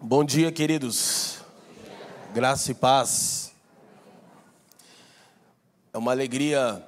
[0.00, 1.38] Bom dia, queridos.
[2.32, 3.52] Graça e paz.
[5.92, 6.86] É uma alegria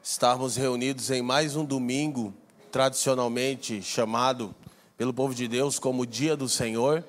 [0.00, 2.32] estarmos reunidos em mais um domingo,
[2.70, 4.54] tradicionalmente chamado
[4.96, 7.04] pelo povo de Deus como Dia do Senhor.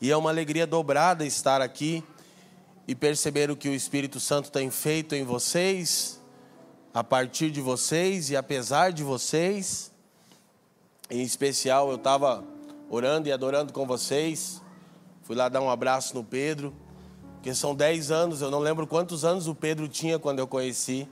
[0.00, 2.02] E é uma alegria dobrada estar aqui
[2.88, 6.21] e perceber o que o Espírito Santo tem feito em vocês,
[6.94, 9.90] a partir de vocês e apesar de vocês.
[11.10, 12.44] Em especial, eu estava
[12.90, 14.60] orando e adorando com vocês.
[15.22, 16.74] Fui lá dar um abraço no Pedro,
[17.34, 21.08] porque são 10 anos, eu não lembro quantos anos o Pedro tinha quando eu conheci.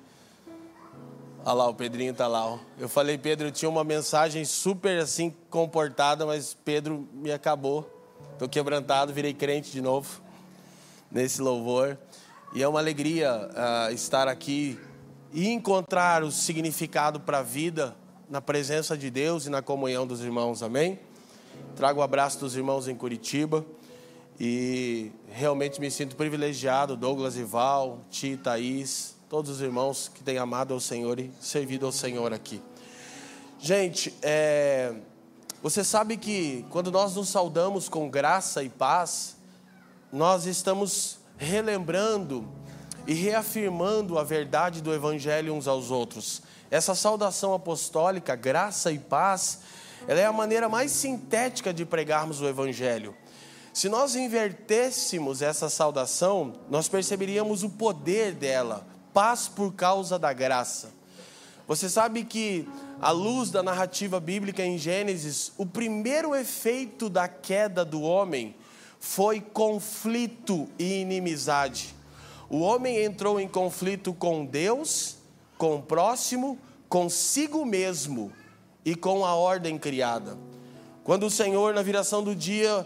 [1.43, 2.45] Olha lá, o Pedrinho tá lá.
[2.45, 2.59] Ó.
[2.79, 7.89] Eu falei, Pedro, eu tinha uma mensagem super assim comportada, mas Pedro me acabou.
[8.33, 10.21] Estou quebrantado, virei crente de novo
[11.11, 11.97] nesse louvor.
[12.55, 14.79] E é uma alegria uh, estar aqui
[15.33, 17.97] e encontrar o significado para a vida
[18.29, 20.63] na presença de Deus e na comunhão dos irmãos.
[20.63, 20.99] Amém?
[21.77, 23.65] Trago o abraço dos irmãos em Curitiba
[24.39, 30.39] e realmente me sinto privilegiado, Douglas e Val, Ti, Thaís, todos os irmãos que têm
[30.39, 32.61] amado ao Senhor e servido ao Senhor aqui.
[33.59, 34.95] Gente, é,
[35.63, 39.37] você sabe que quando nós nos saudamos com graça e paz,
[40.13, 42.49] nós estamos relembrando
[43.11, 46.43] e reafirmando a verdade do Evangelho uns aos outros.
[46.71, 49.63] Essa saudação apostólica, graça e paz,
[50.07, 53.13] ela é a maneira mais sintética de pregarmos o Evangelho.
[53.75, 60.93] Se nós invertêssemos essa saudação, nós perceberíamos o poder dela, paz por causa da graça.
[61.67, 62.69] Você sabe que,
[63.01, 68.55] à luz da narrativa bíblica em Gênesis, o primeiro efeito da queda do homem
[69.01, 71.99] foi conflito e inimizade.
[72.51, 75.19] O homem entrou em conflito com Deus,
[75.57, 78.33] com o próximo, consigo mesmo
[78.85, 80.37] e com a ordem criada.
[81.05, 82.85] Quando o Senhor, na viração do dia,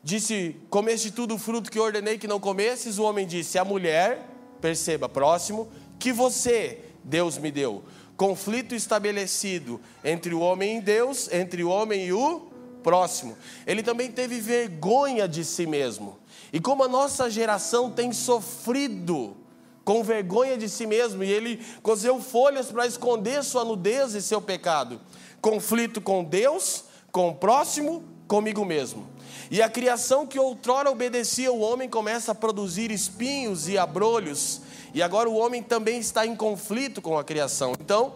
[0.00, 4.30] disse: Comeste tudo o fruto que ordenei que não comesses, o homem disse: A mulher,
[4.60, 5.68] perceba, próximo,
[5.98, 7.82] que você, Deus me deu.
[8.16, 12.46] Conflito estabelecido entre o homem e Deus, entre o homem e o
[12.84, 13.36] próximo.
[13.66, 16.16] Ele também teve vergonha de si mesmo.
[16.54, 19.36] E como a nossa geração tem sofrido
[19.84, 24.40] com vergonha de si mesmo, e ele cozeu folhas para esconder sua nudez e seu
[24.40, 25.00] pecado.
[25.40, 29.04] Conflito com Deus, com o próximo, comigo mesmo.
[29.50, 34.60] E a criação que outrora obedecia o homem começa a produzir espinhos e abrolhos,
[34.94, 37.72] e agora o homem também está em conflito com a criação.
[37.80, 38.12] Então,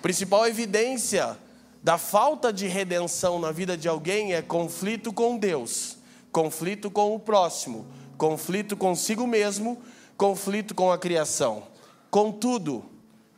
[0.00, 1.36] principal evidência
[1.82, 5.97] da falta de redenção na vida de alguém é conflito com Deus,
[6.38, 7.84] conflito com o próximo,
[8.16, 9.82] conflito consigo mesmo
[10.16, 11.64] conflito com a criação.
[12.12, 12.84] Contudo,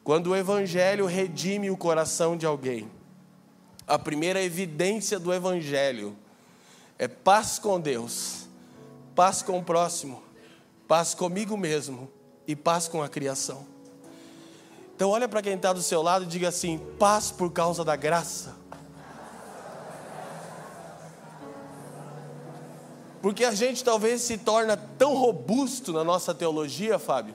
[0.05, 2.91] quando o Evangelho redime o coração de alguém,
[3.87, 6.15] a primeira evidência do Evangelho
[6.99, 8.47] é paz com Deus,
[9.15, 10.23] paz com o próximo,
[10.87, 12.07] paz comigo mesmo
[12.47, 13.67] e paz com a criação.
[14.95, 17.97] Então, olha para quem está do seu lado e diga assim: paz por causa da
[17.97, 18.60] graça.
[23.21, 27.35] Porque a gente talvez se torna tão robusto na nossa teologia, Fábio,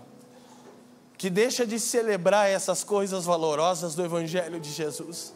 [1.17, 5.33] que deixa de celebrar essas coisas valorosas do Evangelho de Jesus.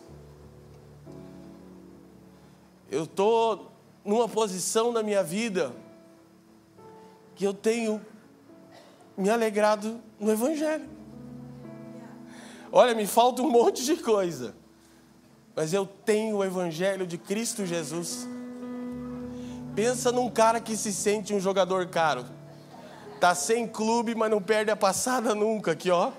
[2.90, 3.72] Eu estou
[4.04, 5.72] numa posição na minha vida
[7.36, 8.04] que eu tenho
[9.16, 10.90] me alegrado no Evangelho.
[12.72, 14.56] Olha, me falta um monte de coisa,
[15.56, 18.28] mas eu tenho o Evangelho de Cristo Jesus
[19.76, 22.26] Pensa num cara que se sente um jogador caro.
[23.20, 26.12] Tá sem clube, mas não perde a passada nunca aqui, ó.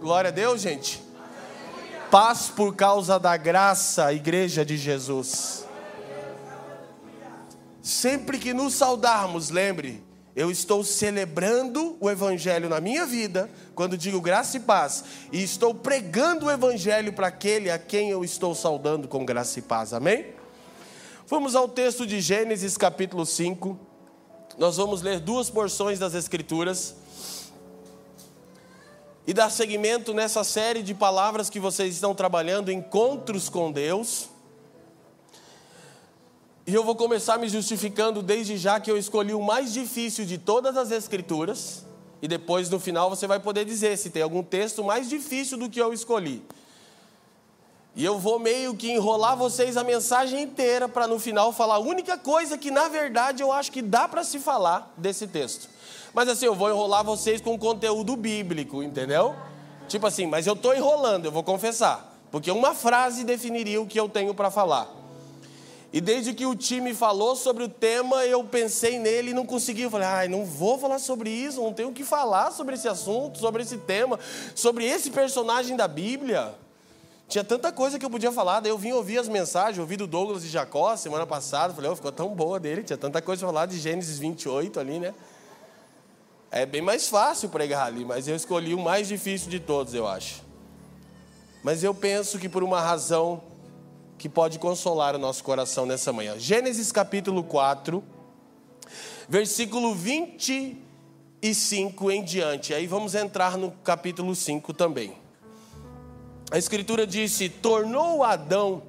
[0.00, 1.02] Glória a Deus, gente.
[2.10, 5.66] Paz por causa da graça, igreja de Jesus.
[7.82, 10.02] Sempre que nos saudarmos, lembre,
[10.34, 15.74] eu estou celebrando o Evangelho na minha vida, quando digo graça e paz, e estou
[15.74, 20.39] pregando o Evangelho para aquele a quem eu estou saudando com graça e paz, amém?
[21.30, 23.78] Vamos ao texto de Gênesis capítulo 5.
[24.58, 26.96] Nós vamos ler duas porções das Escrituras
[29.24, 34.28] e dar seguimento nessa série de palavras que vocês estão trabalhando, encontros com Deus.
[36.66, 40.36] E eu vou começar me justificando desde já que eu escolhi o mais difícil de
[40.36, 41.86] todas as Escrituras,
[42.20, 45.70] e depois no final você vai poder dizer se tem algum texto mais difícil do
[45.70, 46.42] que eu escolhi.
[47.96, 51.80] E eu vou meio que enrolar vocês a mensagem inteira para no final falar a
[51.80, 55.68] única coisa que na verdade eu acho que dá para se falar desse texto.
[56.14, 59.34] Mas assim, eu vou enrolar vocês com conteúdo bíblico, entendeu?
[59.88, 62.16] Tipo assim, mas eu estou enrolando, eu vou confessar.
[62.30, 64.88] Porque uma frase definiria o que eu tenho para falar.
[65.92, 69.82] E desde que o time falou sobre o tema, eu pensei nele e não consegui.
[69.82, 72.86] Eu falei, ai, não vou falar sobre isso, não tenho o que falar sobre esse
[72.86, 74.18] assunto, sobre esse tema,
[74.54, 76.54] sobre esse personagem da Bíblia.
[77.30, 80.08] Tinha tanta coisa que eu podia falar, daí eu vim ouvir as mensagens, ouvi do
[80.08, 83.48] Douglas e Jacó semana passada, falei, oh, ficou tão boa dele, tinha tanta coisa para
[83.54, 85.14] falar de Gênesis 28 ali, né?
[86.50, 90.08] É bem mais fácil pregar ali, mas eu escolhi o mais difícil de todos, eu
[90.08, 90.42] acho.
[91.62, 93.40] Mas eu penso que por uma razão
[94.18, 96.36] que pode consolar o nosso coração nessa manhã.
[96.36, 98.02] Gênesis capítulo 4,
[99.28, 102.74] versículo 25 em diante.
[102.74, 105.29] Aí vamos entrar no capítulo 5 também.
[106.50, 108.82] A Escritura disse: tornou Adão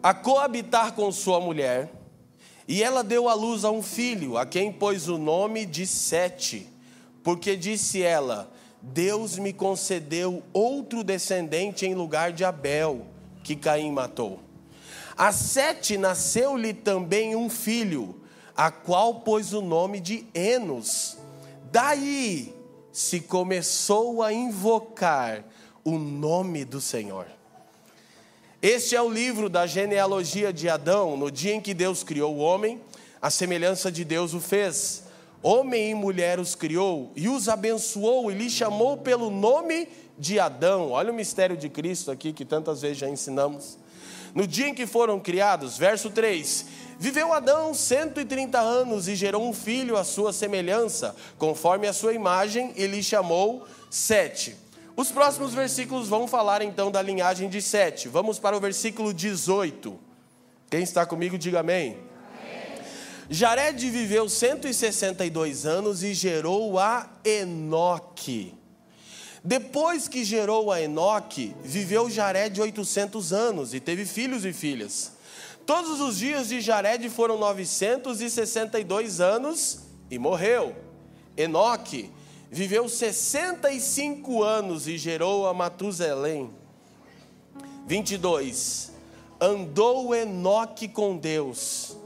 [0.00, 1.92] a coabitar com sua mulher,
[2.68, 6.68] e ela deu à luz a um filho, a quem pôs o nome de Sete,
[7.24, 13.04] porque disse ela: Deus me concedeu outro descendente em lugar de Abel,
[13.42, 14.38] que Caim matou.
[15.16, 18.20] A Sete nasceu-lhe também um filho,
[18.56, 21.18] a qual pôs o nome de Enos.
[21.72, 22.54] Daí
[22.92, 25.44] se começou a invocar
[25.84, 27.26] o nome do Senhor.
[28.60, 31.16] Este é o livro da genealogia de Adão.
[31.16, 32.80] No dia em que Deus criou o homem,
[33.20, 35.04] a semelhança de Deus o fez.
[35.42, 40.92] Homem e mulher os criou e os abençoou e lhe chamou pelo nome de Adão.
[40.92, 43.76] Olha o mistério de Cristo aqui que tantas vezes já ensinamos.
[44.32, 46.66] No dia em que foram criados, verso 3:
[46.98, 52.72] Viveu Adão 130 anos e gerou um filho à sua semelhança, conforme a sua imagem,
[52.76, 54.56] e lhe chamou Sete.
[54.94, 58.08] Os próximos versículos vão falar então da linhagem de Sete.
[58.08, 59.98] Vamos para o versículo 18.
[60.68, 61.96] Quem está comigo, diga amém.
[61.96, 62.84] amém.
[63.30, 68.54] Jared viveu 162 anos e gerou a Enoque.
[69.42, 75.12] Depois que gerou a Enoque, viveu Jared 800 anos e teve filhos e filhas.
[75.64, 79.80] Todos os dias de Jared foram 962 anos
[80.10, 80.76] e morreu.
[81.34, 82.10] Enoque
[82.52, 86.50] viveu 65 anos e gerou a Matusalém.
[87.86, 88.92] 22.
[89.40, 91.96] Andou Enoque com Deus.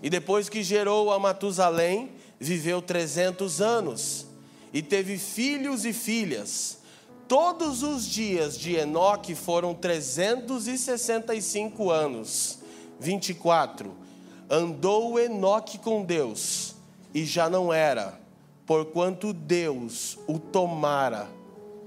[0.00, 4.24] E depois que gerou a Matusalém, viveu 300 anos
[4.72, 6.78] e teve filhos e filhas.
[7.26, 12.60] Todos os dias de Enoque foram 365 anos.
[13.00, 13.92] 24.
[14.48, 16.76] Andou Enoque com Deus
[17.12, 18.27] e já não era
[18.68, 21.26] porquanto Deus o tomara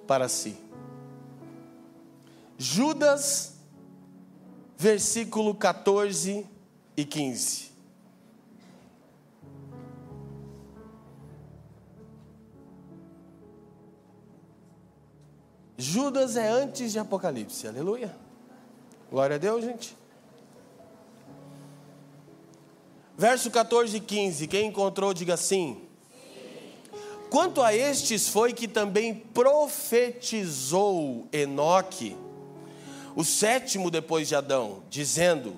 [0.07, 0.57] para si.
[2.57, 3.53] Judas,
[4.79, 6.43] versículo 14
[6.97, 7.69] e 15.
[15.77, 18.15] Judas é antes de Apocalipse, aleluia.
[19.11, 19.95] Glória a Deus, gente.
[23.15, 25.90] Verso 14 e 15, quem encontrou, diga sim.
[27.31, 32.17] Quanto a estes foi que também profetizou Enoque,
[33.15, 35.57] o sétimo depois de Adão, dizendo: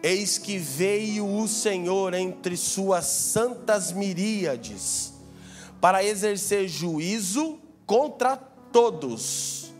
[0.00, 5.12] Eis que veio o Senhor entre suas santas miríades,
[5.80, 9.72] para exercer juízo contra todos,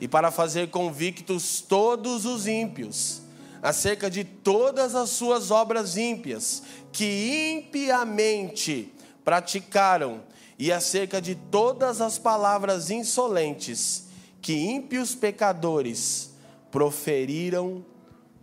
[0.00, 3.20] e para fazer convictos todos os ímpios,
[3.60, 10.20] acerca de todas as suas obras ímpias, que impiamente praticaram,
[10.58, 14.06] e acerca de todas as palavras insolentes
[14.40, 16.32] que ímpios pecadores
[16.70, 17.84] proferiram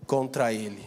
[0.05, 0.85] contra ele.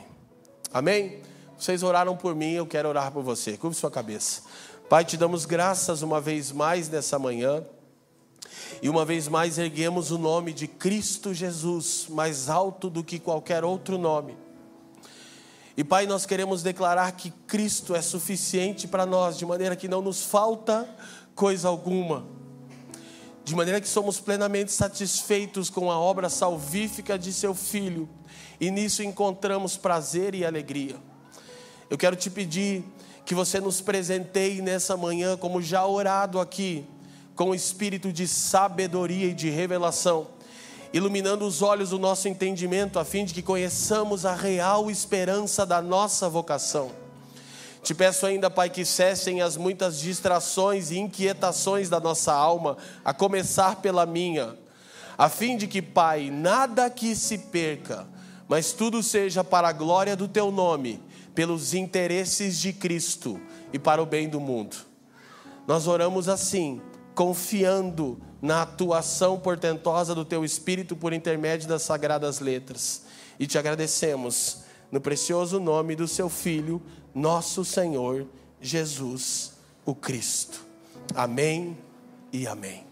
[0.73, 1.21] Amém?
[1.59, 3.57] Vocês oraram por mim, eu quero orar por você.
[3.57, 4.43] Curve sua cabeça.
[4.89, 7.65] Pai, te damos graças uma vez mais nessa manhã.
[8.83, 13.65] E uma vez mais erguemos o nome de Cristo Jesus, mais alto do que qualquer
[13.65, 14.37] outro nome.
[15.75, 20.03] E Pai, nós queremos declarar que Cristo é suficiente para nós, de maneira que não
[20.03, 20.87] nos falta
[21.35, 22.27] coisa alguma.
[23.43, 28.09] De maneira que somos plenamente satisfeitos com a obra salvífica de seu Filho,
[28.61, 30.97] e nisso encontramos prazer e alegria.
[31.89, 32.85] Eu quero te pedir
[33.25, 36.85] que você nos presenteie nessa manhã, como já orado aqui,
[37.35, 40.27] com o espírito de sabedoria e de revelação
[40.93, 45.81] iluminando os olhos do nosso entendimento, a fim de que conheçamos a real esperança da
[45.81, 46.91] nossa vocação.
[47.83, 53.13] Te peço ainda, Pai, que cessem as muitas distrações e inquietações da nossa alma, a
[53.13, 54.57] começar pela minha,
[55.19, 58.07] a fim de que, Pai, nada que se perca,
[58.47, 61.03] mas tudo seja para a glória do teu nome,
[61.35, 63.41] pelos interesses de Cristo
[63.73, 64.77] e para o bem do mundo.
[65.67, 66.81] Nós oramos assim,
[67.15, 73.05] confiando na atuação portentosa do teu Espírito por intermédio das sagradas letras.
[73.39, 76.83] E te agradecemos no precioso nome do seu Filho,
[77.15, 78.27] nosso Senhor
[78.61, 79.53] Jesus,
[79.85, 80.65] o Cristo.
[81.15, 81.79] Amém
[82.33, 82.87] e amém.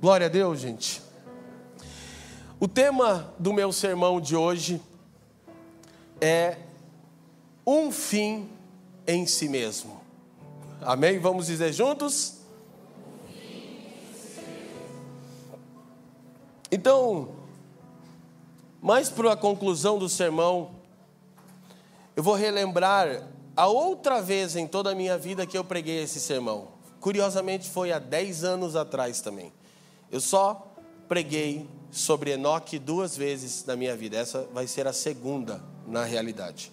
[0.00, 1.02] Glória a Deus, gente.
[2.58, 4.80] O tema do meu sermão de hoje
[6.20, 6.58] é
[7.66, 8.48] um fim
[9.06, 10.00] em si mesmo.
[10.82, 11.18] Amém?
[11.18, 12.39] Vamos dizer juntos?
[16.70, 17.30] Então,
[18.80, 20.70] mais para a conclusão do sermão,
[22.16, 26.20] eu vou relembrar a outra vez em toda a minha vida que eu preguei esse
[26.20, 26.68] sermão.
[27.00, 29.52] Curiosamente, foi há 10 anos atrás também.
[30.10, 30.74] Eu só
[31.08, 34.16] preguei sobre Enoque duas vezes na minha vida.
[34.16, 36.72] Essa vai ser a segunda, na realidade.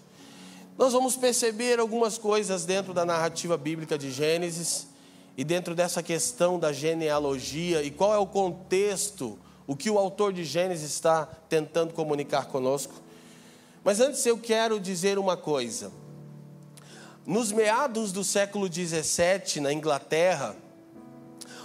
[0.76, 4.86] Nós vamos perceber algumas coisas dentro da narrativa bíblica de Gênesis
[5.36, 9.36] e dentro dessa questão da genealogia e qual é o contexto,
[9.68, 12.94] o que o autor de Gênesis está tentando comunicar conosco.
[13.84, 15.92] Mas antes eu quero dizer uma coisa.
[17.26, 20.56] Nos meados do século 17, na Inglaterra,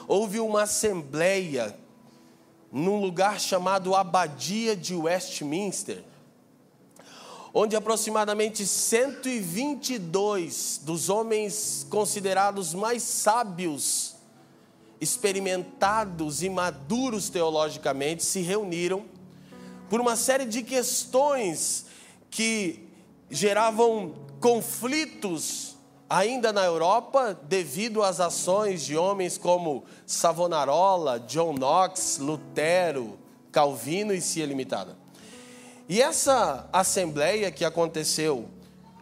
[0.05, 1.73] houve uma assembleia
[2.69, 6.03] num lugar chamado Abadia de Westminster,
[7.53, 14.12] onde aproximadamente 122 dos homens considerados mais sábios,
[15.03, 19.05] experimentados e maduros teologicamente se reuniram
[19.89, 21.85] por uma série de questões
[22.31, 22.87] que
[23.29, 25.77] geravam conflitos
[26.09, 33.17] ainda na Europa, devido às ações de homens como Savonarola, John Knox, Lutero,
[33.51, 34.97] Calvino e Cia Limitada.
[35.87, 38.47] E essa assembleia que aconteceu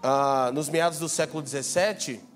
[0.01, 2.30] ah, nos meados do século XVII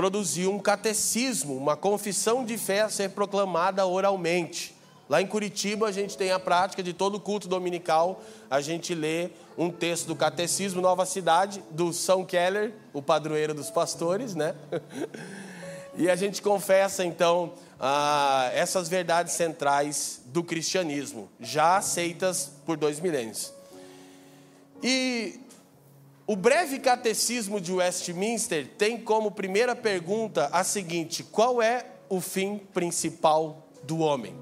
[0.00, 4.74] produziu um catecismo, uma confissão de fé a ser proclamada oralmente.
[5.10, 9.28] Lá em Curitiba, a gente tem a prática de todo culto dominical, a gente lê
[9.58, 14.54] um texto do Catecismo Nova Cidade, do São Keller, o padroeiro dos pastores, né?
[15.98, 17.52] E a gente confessa, então,
[18.54, 23.52] essas verdades centrais do cristianismo, já aceitas por dois milênios.
[24.80, 25.40] E
[26.30, 32.56] o breve catecismo de Westminster tem como primeira pergunta a seguinte: qual é o fim
[32.72, 34.32] principal do homem?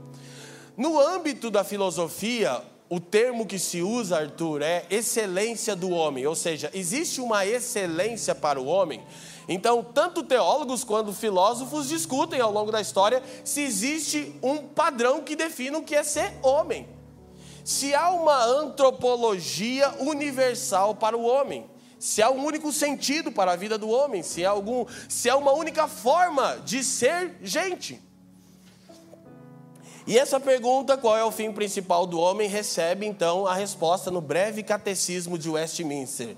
[0.76, 6.34] No âmbito da filosofia, o termo que se usa, Arthur, é excelência do homem, ou
[6.34, 9.02] seja, existe uma excelência para o homem.
[9.48, 15.34] Então, tanto teólogos quanto filósofos discutem ao longo da história se existe um padrão que
[15.34, 16.86] define o que é ser homem.
[17.64, 21.64] Se há uma antropologia universal para o homem,
[21.98, 25.36] se há um único sentido para a vida do homem, se há algum, se há
[25.36, 28.00] uma única forma de ser gente.
[30.06, 34.20] E essa pergunta, qual é o fim principal do homem, recebe então a resposta no
[34.20, 36.34] breve catecismo de Westminster,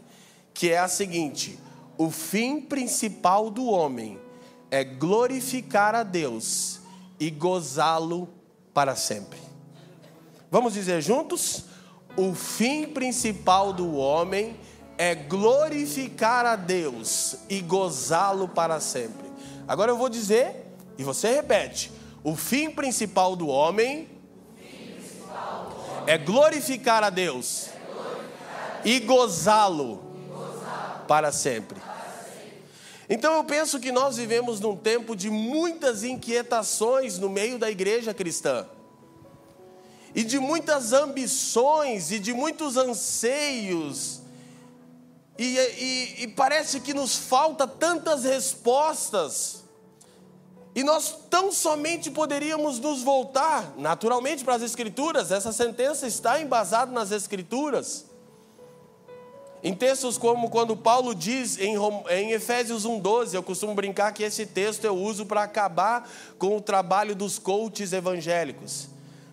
[0.52, 1.58] que é a seguinte:
[1.96, 4.18] o fim principal do homem
[4.70, 6.80] é glorificar a Deus
[7.18, 8.28] e gozá-lo
[8.72, 9.38] para sempre.
[10.50, 11.64] Vamos dizer juntos?
[12.16, 14.69] O fim principal do homem é
[15.14, 19.30] glorificar a Deus e gozá-lo para sempre.
[19.66, 21.90] Agora eu vou dizer e você repete
[22.22, 24.08] o fim principal do homem
[26.06, 27.68] é glorificar a Deus
[28.84, 30.02] e gozá-lo
[31.06, 31.80] para sempre.
[33.08, 38.14] Então eu penso que nós vivemos num tempo de muitas inquietações no meio da igreja
[38.14, 38.66] cristã.
[40.14, 44.19] E de muitas ambições e de muitos anseios.
[45.38, 49.60] E, e, e parece que nos falta tantas respostas
[50.74, 56.92] e nós tão somente poderíamos nos voltar naturalmente para as Escrituras, essa sentença está embasada
[56.92, 58.06] nas Escrituras.
[59.62, 61.74] Em textos como quando Paulo diz em,
[62.08, 66.08] em Efésios 1,12, eu costumo brincar que esse texto eu uso para acabar
[66.38, 68.88] com o trabalho dos coaches evangélicos.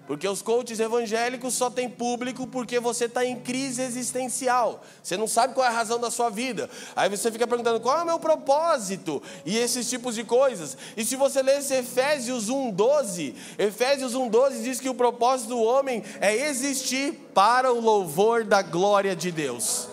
[0.08, 4.82] Porque os coaches evangélicos só têm público porque você está em crise existencial.
[5.04, 6.70] Você não sabe qual é a razão da sua vida.
[6.96, 10.78] Aí você fica perguntando qual é o meu propósito e esses tipos de coisas.
[10.96, 16.02] E se você ler esse Efésios 1,12, Efésios 1,12 diz que o propósito do homem
[16.22, 19.90] é existir para o louvor da glória de Deus.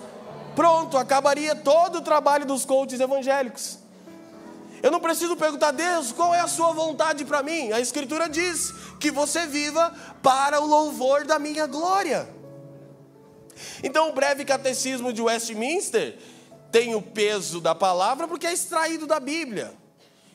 [0.54, 3.84] Pronto, acabaria todo o trabalho dos coaches evangélicos.
[4.85, 7.73] Eu não preciso perguntar, Deus, qual é a sua vontade para mim?
[7.73, 9.91] A Escritura diz que você viva
[10.23, 12.29] para o louvor da minha glória.
[13.83, 16.19] Então, o breve catecismo de Westminster
[16.71, 19.73] tem o peso da palavra porque é extraído da Bíblia.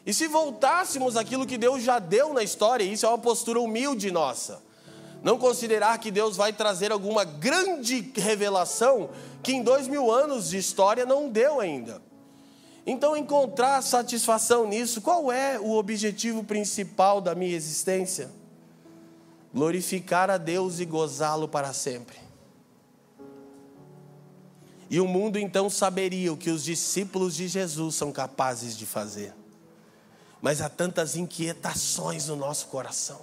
[0.04, 4.10] E se voltássemos aquilo que Deus já deu na história, isso é uma postura humilde
[4.10, 4.64] nossa.
[5.22, 9.12] Não considerar que Deus vai trazer alguma grande revelação
[9.44, 12.09] que em dois mil anos de história não deu ainda.
[12.92, 18.32] Então, encontrar satisfação nisso, qual é o objetivo principal da minha existência?
[19.54, 22.18] Glorificar a Deus e gozá-lo para sempre.
[24.90, 29.36] E o mundo então saberia o que os discípulos de Jesus são capazes de fazer.
[30.42, 33.22] Mas há tantas inquietações no nosso coração.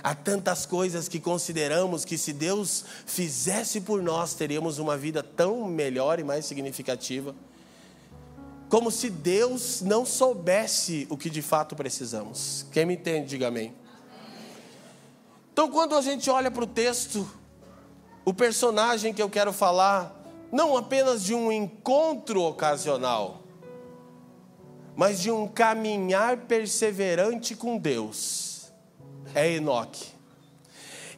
[0.00, 5.64] Há tantas coisas que consideramos que se Deus fizesse por nós, teríamos uma vida tão
[5.66, 7.34] melhor e mais significativa.
[8.68, 12.66] Como se Deus não soubesse o que de fato precisamos.
[12.72, 13.74] Quem me entende, diga amém.
[15.52, 17.28] Então, quando a gente olha para o texto,
[18.24, 20.14] o personagem que eu quero falar,
[20.50, 23.42] não apenas de um encontro ocasional,
[24.96, 28.46] mas de um caminhar perseverante com Deus
[29.34, 30.15] é Enoque.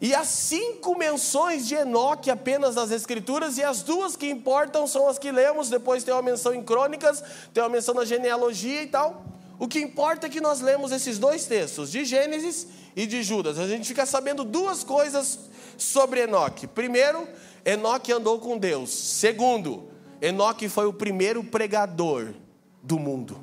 [0.00, 5.08] E há cinco menções de Enoque apenas nas Escrituras, e as duas que importam são
[5.08, 8.86] as que lemos, depois tem uma menção em Crônicas, tem uma menção na genealogia e
[8.86, 9.24] tal.
[9.58, 13.58] O que importa é que nós lemos esses dois textos, de Gênesis e de Judas.
[13.58, 15.40] A gente fica sabendo duas coisas
[15.76, 16.68] sobre Enoque.
[16.68, 17.26] Primeiro,
[17.64, 18.90] Enoque andou com Deus.
[18.90, 19.88] Segundo,
[20.22, 22.34] Enoque foi o primeiro pregador
[22.80, 23.40] do mundo.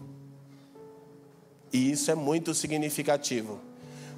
[1.73, 3.59] E isso é muito significativo.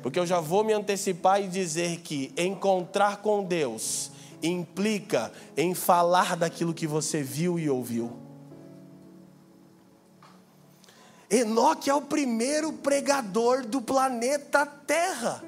[0.01, 4.11] Porque eu já vou me antecipar e dizer que encontrar com Deus
[4.41, 8.27] implica em falar daquilo que você viu e ouviu.
[11.29, 15.43] Enoque é o primeiro pregador do planeta Terra.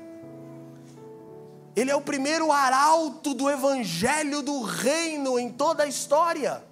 [1.75, 6.68] Ele é o primeiro arauto do evangelho do reino em toda a história.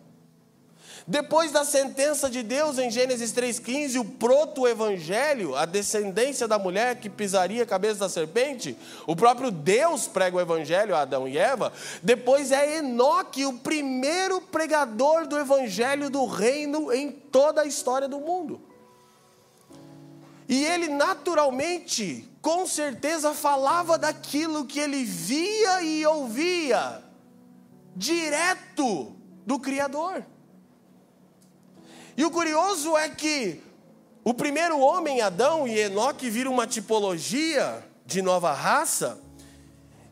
[1.09, 7.09] Depois da sentença de Deus em Gênesis 3,15, o proto-evangelho, a descendência da mulher que
[7.09, 11.71] pisaria a cabeça da serpente, o próprio Deus prega o evangelho a Adão e Eva.
[12.03, 18.19] Depois é Enoque, o primeiro pregador do evangelho do reino em toda a história do
[18.19, 18.59] mundo.
[20.49, 27.01] E ele naturalmente, com certeza, falava daquilo que ele via e ouvia,
[27.95, 30.25] direto do Criador.
[32.17, 33.61] E o curioso é que
[34.23, 39.19] o primeiro homem, Adão e Enoque, viram uma tipologia de nova raça.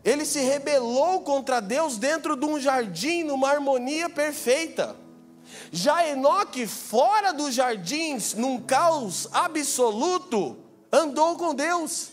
[0.04, 4.96] Ele se rebelou contra Deus dentro de um jardim, numa harmonia perfeita.
[5.72, 10.56] Já Enoque, fora dos jardins, num caos absoluto,
[10.92, 12.10] andou com Deus.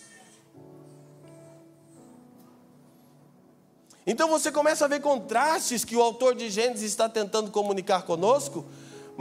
[4.06, 8.64] Então você começa a ver contrastes que o autor de Gênesis está tentando comunicar conosco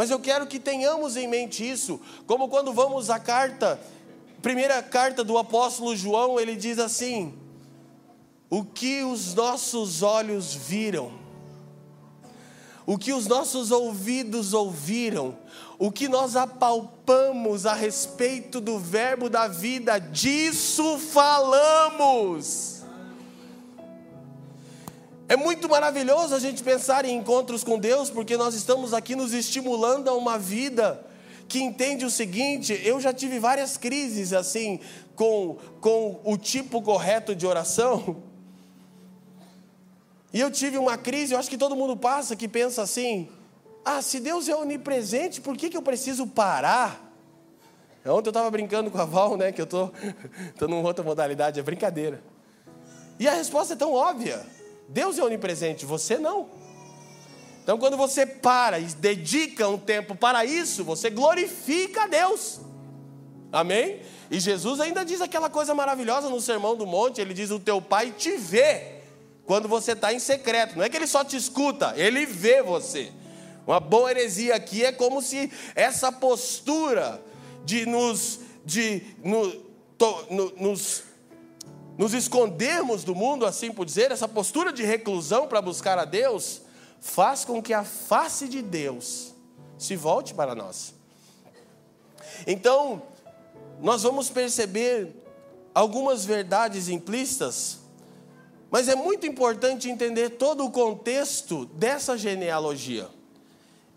[0.01, 3.79] mas eu quero que tenhamos em mente isso, como quando vamos à carta,
[4.41, 7.35] primeira carta do apóstolo João, ele diz assim:
[8.49, 11.11] O que os nossos olhos viram,
[12.83, 15.37] o que os nossos ouvidos ouviram,
[15.77, 22.80] o que nós apalpamos a respeito do Verbo da vida, disso falamos.
[25.31, 29.33] É muito maravilhoso a gente pensar em encontros com Deus, porque nós estamos aqui nos
[29.33, 31.05] estimulando a uma vida
[31.47, 34.81] que entende o seguinte: eu já tive várias crises assim,
[35.15, 38.17] com, com o tipo correto de oração.
[40.33, 43.29] E eu tive uma crise, eu acho que todo mundo passa, que pensa assim:
[43.85, 47.09] ah, se Deus é onipresente, por que, que eu preciso parar?
[48.05, 51.05] Ontem eu estava brincando com a Val, né, que eu estou tô, tô numa outra
[51.05, 52.21] modalidade, é brincadeira.
[53.17, 54.45] E a resposta é tão óbvia.
[54.91, 56.49] Deus é onipresente, você não.
[57.63, 62.59] Então, quando você para e dedica um tempo para isso, você glorifica a Deus.
[63.51, 64.01] Amém?
[64.29, 67.81] E Jesus ainda diz aquela coisa maravilhosa no Sermão do Monte: Ele diz: O teu
[67.81, 69.01] pai te vê
[69.45, 70.77] quando você está em secreto.
[70.77, 73.11] Não é que ele só te escuta, ele vê você.
[73.67, 77.21] Uma boa heresia aqui é como se essa postura
[77.63, 79.51] de nos, de, no,
[79.97, 81.03] to, no, nos
[81.97, 86.61] nos escondermos do mundo, assim por dizer, essa postura de reclusão para buscar a Deus,
[86.99, 89.33] faz com que a face de Deus
[89.77, 90.93] se volte para nós.
[92.45, 93.01] Então,
[93.81, 95.15] nós vamos perceber
[95.73, 97.79] algumas verdades implícitas,
[98.69, 103.09] mas é muito importante entender todo o contexto dessa genealogia.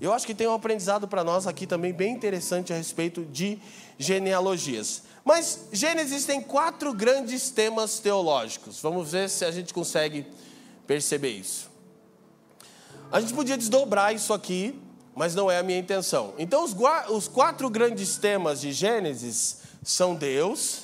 [0.00, 3.58] Eu acho que tem um aprendizado para nós aqui também bem interessante a respeito de
[3.98, 5.04] genealogias.
[5.24, 8.80] Mas Gênesis tem quatro grandes temas teológicos.
[8.80, 10.26] Vamos ver se a gente consegue
[10.86, 11.70] perceber isso.
[13.10, 14.78] A gente podia desdobrar isso aqui,
[15.14, 16.34] mas não é a minha intenção.
[16.36, 16.74] Então, os,
[17.08, 20.82] os quatro grandes temas de Gênesis são Deus.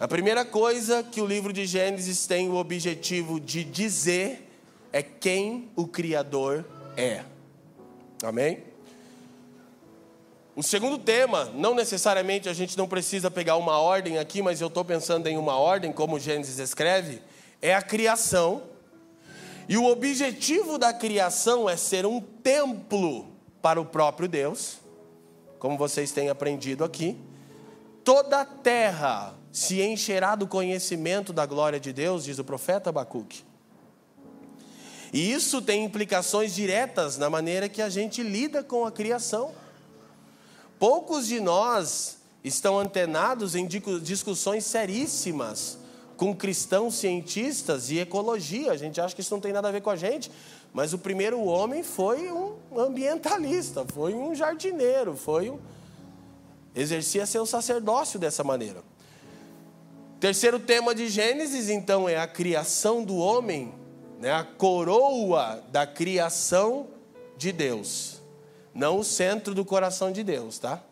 [0.00, 4.50] A primeira coisa que o livro de Gênesis tem o objetivo de dizer
[4.92, 6.64] é quem o Criador
[6.96, 7.22] é.
[8.22, 8.62] Amém?
[10.56, 14.68] O segundo tema, não necessariamente a gente não precisa pegar uma ordem aqui, mas eu
[14.68, 17.20] estou pensando em uma ordem, como Gênesis escreve,
[17.60, 18.62] é a criação.
[19.68, 23.26] E o objetivo da criação é ser um templo
[23.60, 24.78] para o próprio Deus,
[25.58, 27.18] como vocês têm aprendido aqui.
[28.02, 33.44] Toda a terra se encherá do conhecimento da glória de Deus, diz o profeta Abacuque.
[35.12, 39.65] E isso tem implicações diretas na maneira que a gente lida com a criação.
[40.78, 45.78] Poucos de nós estão antenados em discussões seríssimas
[46.16, 48.72] com cristãos cientistas e ecologia.
[48.72, 50.30] A gente acha que isso não tem nada a ver com a gente,
[50.72, 55.58] mas o primeiro homem foi um ambientalista, foi um jardineiro, foi um
[56.74, 58.82] exercia seu sacerdócio dessa maneira.
[60.20, 63.72] Terceiro tema de Gênesis, então, é a criação do homem
[64.18, 66.88] né, a coroa da criação
[67.36, 68.15] de Deus,
[68.76, 70.82] não o centro do coração de Deus, tá?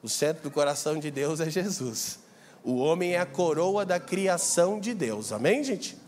[0.00, 2.20] O centro do coração de Deus é Jesus.
[2.62, 5.98] O homem é a coroa da criação de Deus, amém, gente?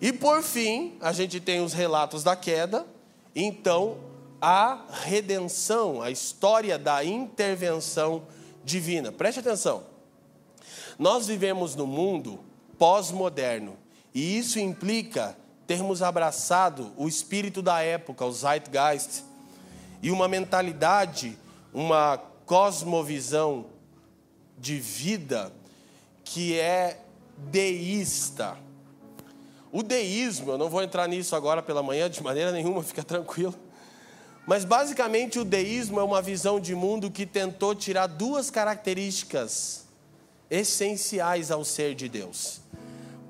[0.00, 2.86] E por fim, a gente tem os relatos da queda,
[3.34, 3.96] então
[4.40, 8.22] a redenção, a história da intervenção
[8.64, 9.10] divina.
[9.10, 9.82] Preste atenção.
[10.96, 12.38] Nós vivemos no mundo
[12.78, 13.76] pós-moderno,
[14.14, 19.24] e isso implica termos abraçado o espírito da época, o Zeitgeist,
[20.04, 21.38] e uma mentalidade,
[21.72, 23.64] uma cosmovisão
[24.58, 25.50] de vida
[26.22, 27.00] que é
[27.38, 28.54] deísta.
[29.72, 33.54] O deísmo, eu não vou entrar nisso agora pela manhã de maneira nenhuma, fica tranquilo.
[34.46, 39.86] Mas basicamente o deísmo é uma visão de mundo que tentou tirar duas características
[40.50, 42.60] essenciais ao ser de Deus.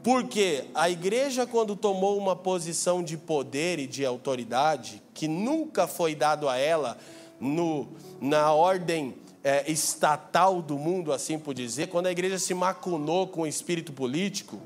[0.05, 6.15] Porque a igreja, quando tomou uma posição de poder e de autoridade, que nunca foi
[6.15, 6.99] dado a ela
[7.41, 7.89] no,
[8.21, 13.41] na ordem é, estatal do mundo, assim por dizer, quando a igreja se macunou com
[13.41, 14.61] o espírito político,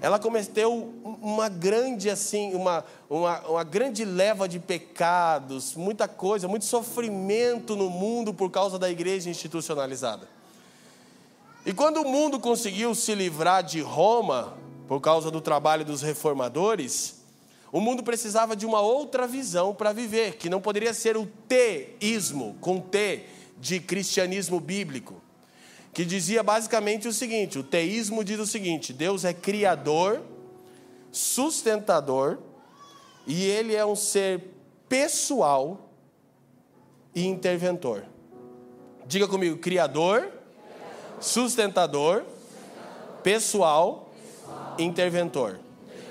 [0.00, 6.64] ela cometeu uma grande assim, uma, uma, uma grande leva de pecados, muita coisa, muito
[6.64, 10.28] sofrimento no mundo por causa da igreja institucionalizada.
[11.66, 14.56] E quando o mundo conseguiu se livrar de Roma,
[14.88, 17.20] por causa do trabalho dos reformadores,
[17.70, 22.56] o mundo precisava de uma outra visão para viver, que não poderia ser o teísmo,
[22.62, 23.26] com T,
[23.58, 25.20] de cristianismo bíblico,
[25.92, 30.22] que dizia basicamente o seguinte: o teísmo diz o seguinte, Deus é criador,
[31.12, 32.38] sustentador,
[33.26, 34.42] e ele é um ser
[34.88, 35.90] pessoal
[37.14, 38.04] e interventor.
[39.06, 40.32] Diga comigo, criador,
[41.20, 42.24] sustentador,
[43.22, 44.07] pessoal
[44.78, 45.58] interventor.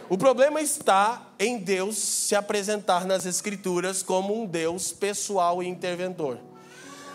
[0.10, 6.40] O problema está em Deus se apresentar nas Escrituras como um Deus pessoal e interventor.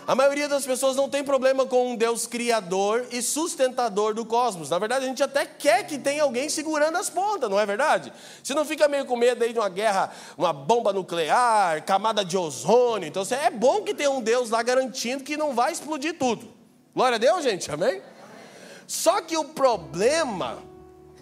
[0.06, 4.68] A maioria das pessoas não tem problema com um Deus criador e sustentador do cosmos.
[4.68, 8.12] Na verdade, a gente até quer que tenha alguém segurando as pontas, não é verdade?
[8.42, 12.36] Você não fica meio com medo aí de uma guerra, uma bomba nuclear, camada de
[12.36, 13.06] ozônio.
[13.06, 16.48] Então, é bom que tenha um Deus lá garantindo que não vai explodir tudo.
[16.94, 18.02] Glória a Deus, gente, amém?
[18.88, 20.58] Só que o problema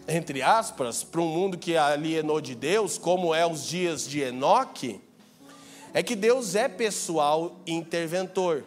[0.09, 5.01] entre aspas, para um mundo que alienou de Deus, como é os dias de Enoque,
[5.93, 8.65] é que Deus é pessoal interventor.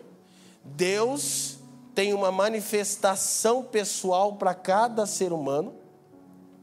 [0.64, 1.58] Deus
[1.94, 5.74] tem uma manifestação pessoal para cada ser humano,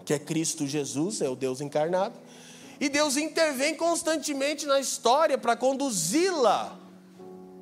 [0.05, 2.19] que é Cristo Jesus, é o Deus encarnado,
[2.81, 6.79] e Deus intervém constantemente na história para conduzi-la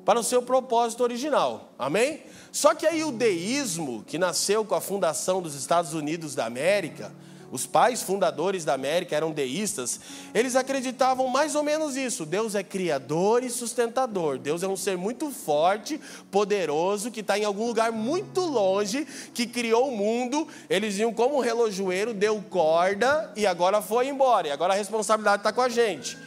[0.09, 1.71] para o seu propósito original.
[1.77, 2.23] Amém?
[2.51, 7.11] Só que aí o deísmo, que nasceu com a fundação dos Estados Unidos da América,
[7.51, 9.99] os pais fundadores da América eram deístas,
[10.33, 14.39] eles acreditavam mais ou menos isso: Deus é criador e sustentador.
[14.39, 19.45] Deus é um ser muito forte, poderoso, que está em algum lugar muito longe, que
[19.45, 20.47] criou o mundo.
[20.67, 24.47] Eles iam como um relojoeiro, deu corda e agora foi embora.
[24.47, 26.17] E agora a responsabilidade está com a gente.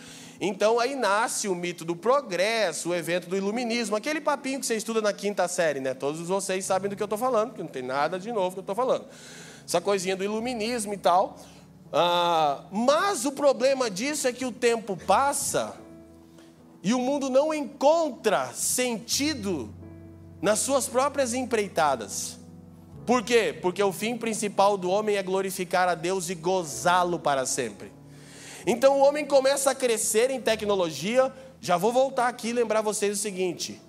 [0.44, 4.74] Então aí nasce o mito do progresso, o evento do iluminismo, aquele papinho que você
[4.74, 5.94] estuda na quinta série, né?
[5.94, 8.58] Todos vocês sabem do que eu estou falando, que não tem nada de novo que
[8.58, 9.06] eu estou falando.
[9.64, 11.38] Essa coisinha do iluminismo e tal.
[11.92, 15.76] Ah, mas o problema disso é que o tempo passa
[16.82, 19.72] e o mundo não encontra sentido
[20.40, 22.36] nas suas próprias empreitadas.
[23.06, 23.56] Por quê?
[23.62, 28.01] Porque o fim principal do homem é glorificar a Deus e gozá-lo para sempre.
[28.66, 31.32] Então o homem começa a crescer em tecnologia.
[31.60, 33.80] Já vou voltar aqui e lembrar vocês o seguinte: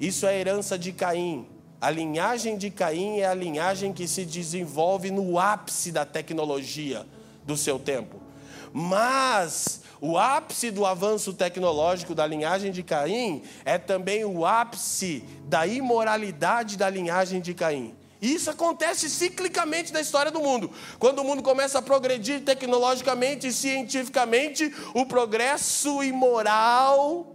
[0.00, 1.46] isso é herança de Caim.
[1.80, 7.06] A linhagem de Caim é a linhagem que se desenvolve no ápice da tecnologia
[7.44, 8.20] do seu tempo.
[8.72, 15.66] Mas o ápice do avanço tecnológico da linhagem de Caim é também o ápice da
[15.66, 17.94] imoralidade da linhagem de Caim.
[18.20, 20.70] E isso acontece ciclicamente na história do mundo.
[20.98, 27.34] Quando o mundo começa a progredir tecnologicamente e cientificamente, o progresso imoral,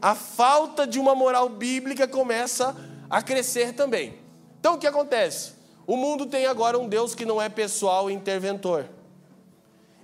[0.00, 2.76] a falta de uma moral bíblica começa
[3.08, 4.18] a crescer também.
[4.58, 5.52] Então o que acontece?
[5.86, 8.86] O mundo tem agora um Deus que não é pessoal e interventor.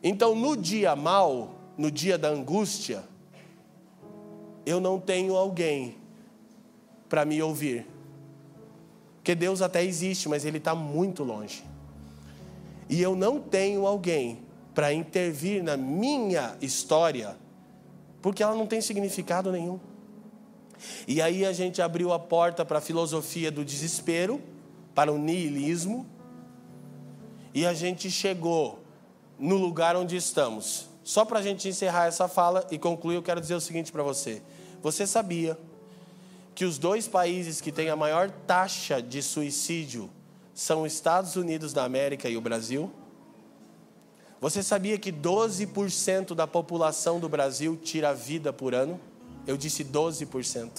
[0.03, 3.05] Então no dia mal, no dia da angústia,
[4.65, 5.99] eu não tenho alguém
[7.09, 7.87] para me ouvir
[9.27, 11.65] porque Deus até existe, mas Ele está muito longe.
[12.89, 14.39] E eu não tenho alguém
[14.73, 17.37] para intervir na minha história,
[18.23, 19.81] porque ela não tem significado nenhum.
[21.09, 24.41] E aí a gente abriu a porta para a filosofia do desespero,
[24.95, 26.07] para o niilismo,
[27.53, 28.79] e a gente chegou
[29.41, 30.89] no lugar onde estamos.
[31.03, 34.05] Só para a gente encerrar essa fala e concluir, eu quero dizer o seguinte para
[34.05, 34.41] você:
[34.81, 35.59] você sabia
[36.57, 40.11] que os dois países que têm a maior taxa de suicídio
[40.55, 42.91] são os Estados Unidos da América e o Brasil?
[44.41, 48.99] Você sabia que 12% da população do Brasil tira vida por ano?
[49.47, 50.71] Eu disse 12%.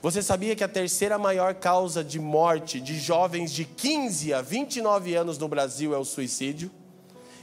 [0.00, 5.14] Você sabia que a terceira maior causa de morte de jovens de 15 a 29
[5.14, 6.70] anos no Brasil é o suicídio?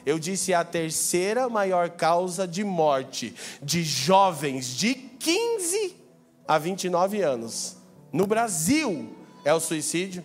[0.03, 6.00] Eu disse a terceira maior causa de morte de jovens de 15
[6.47, 7.77] há 29 anos.
[8.11, 10.23] No Brasil é o suicídio.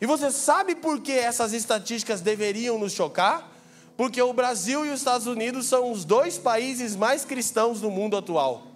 [0.00, 3.52] E você sabe por que essas estatísticas deveriam nos chocar?
[3.96, 8.16] Porque o Brasil e os Estados Unidos são os dois países mais cristãos do mundo
[8.16, 8.66] atual.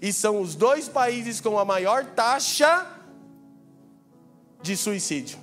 [0.00, 2.86] E são os dois países com a maior taxa
[4.62, 5.38] de suicídio.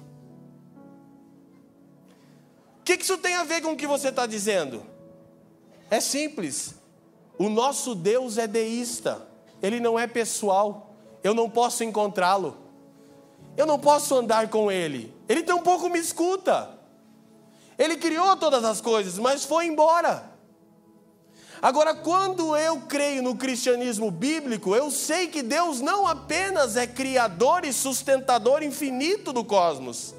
[2.79, 4.85] O que isso tem a ver com o que você está dizendo?
[5.89, 6.75] É simples.
[7.37, 9.27] O nosso Deus é deísta,
[9.61, 10.84] ele não é pessoal
[11.25, 12.55] eu não posso encontrá-lo,
[13.57, 16.69] eu não posso andar com ele, ele tampouco me escuta.
[17.77, 20.31] Ele criou todas as coisas, mas foi embora.
[21.61, 27.65] Agora, quando eu creio no cristianismo bíblico, eu sei que Deus não apenas é criador
[27.65, 30.13] e sustentador infinito do cosmos,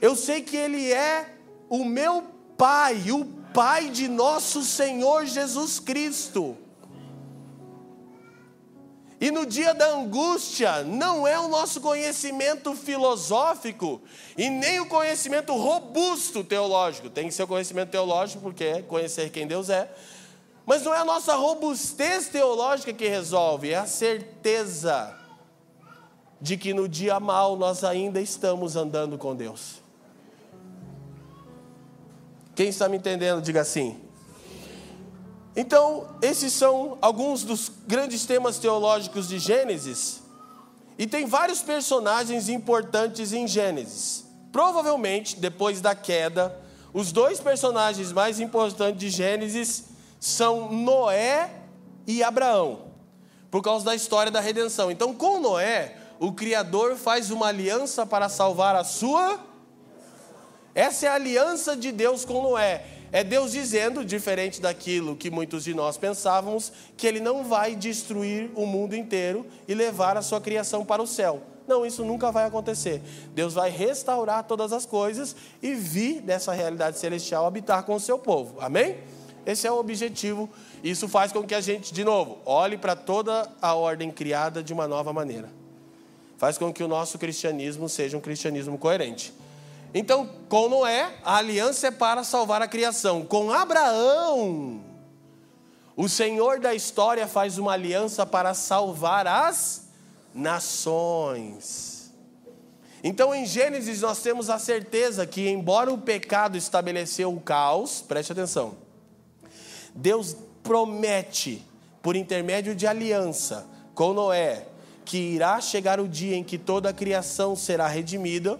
[0.00, 1.36] eu sei que Ele é
[1.68, 2.24] o meu
[2.56, 6.56] Pai, o Pai de nosso Senhor Jesus Cristo.
[9.22, 14.02] E no dia da angústia, não é o nosso conhecimento filosófico
[14.36, 17.08] e nem o conhecimento robusto teológico.
[17.08, 19.88] Tem que ser o conhecimento teológico, porque é conhecer quem Deus é.
[20.66, 25.16] Mas não é a nossa robustez teológica que resolve, é a certeza
[26.40, 29.80] de que no dia mal nós ainda estamos andando com Deus.
[32.56, 34.00] Quem está me entendendo, diga assim.
[35.54, 40.22] Então, esses são alguns dos grandes temas teológicos de Gênesis.
[40.98, 44.24] E tem vários personagens importantes em Gênesis.
[44.50, 46.58] Provavelmente, depois da queda,
[46.92, 49.84] os dois personagens mais importantes de Gênesis
[50.20, 51.50] são Noé
[52.06, 52.84] e Abraão,
[53.50, 54.90] por causa da história da redenção.
[54.90, 59.40] Então, com Noé, o Criador faz uma aliança para salvar a sua.
[60.74, 62.84] Essa é a aliança de Deus com Noé.
[63.12, 68.50] É Deus dizendo, diferente daquilo que muitos de nós pensávamos, que Ele não vai destruir
[68.54, 71.42] o mundo inteiro e levar a sua criação para o céu.
[71.68, 73.02] Não, isso nunca vai acontecer.
[73.34, 78.18] Deus vai restaurar todas as coisas e vir dessa realidade celestial habitar com o seu
[78.18, 78.58] povo.
[78.60, 78.96] Amém?
[79.44, 80.48] Esse é o objetivo.
[80.82, 84.72] Isso faz com que a gente, de novo, olhe para toda a ordem criada de
[84.72, 85.50] uma nova maneira.
[86.38, 89.32] Faz com que o nosso cristianismo seja um cristianismo coerente.
[89.94, 93.24] Então, com Noé, a aliança é para salvar a criação.
[93.24, 94.82] Com Abraão,
[95.94, 99.88] o Senhor da história faz uma aliança para salvar as
[100.34, 102.10] nações.
[103.04, 108.32] Então, em Gênesis, nós temos a certeza que, embora o pecado estabeleceu o caos, preste
[108.32, 108.76] atenção,
[109.94, 111.66] Deus promete,
[112.00, 114.66] por intermédio de aliança com Noé,
[115.04, 118.58] que irá chegar o dia em que toda a criação será redimida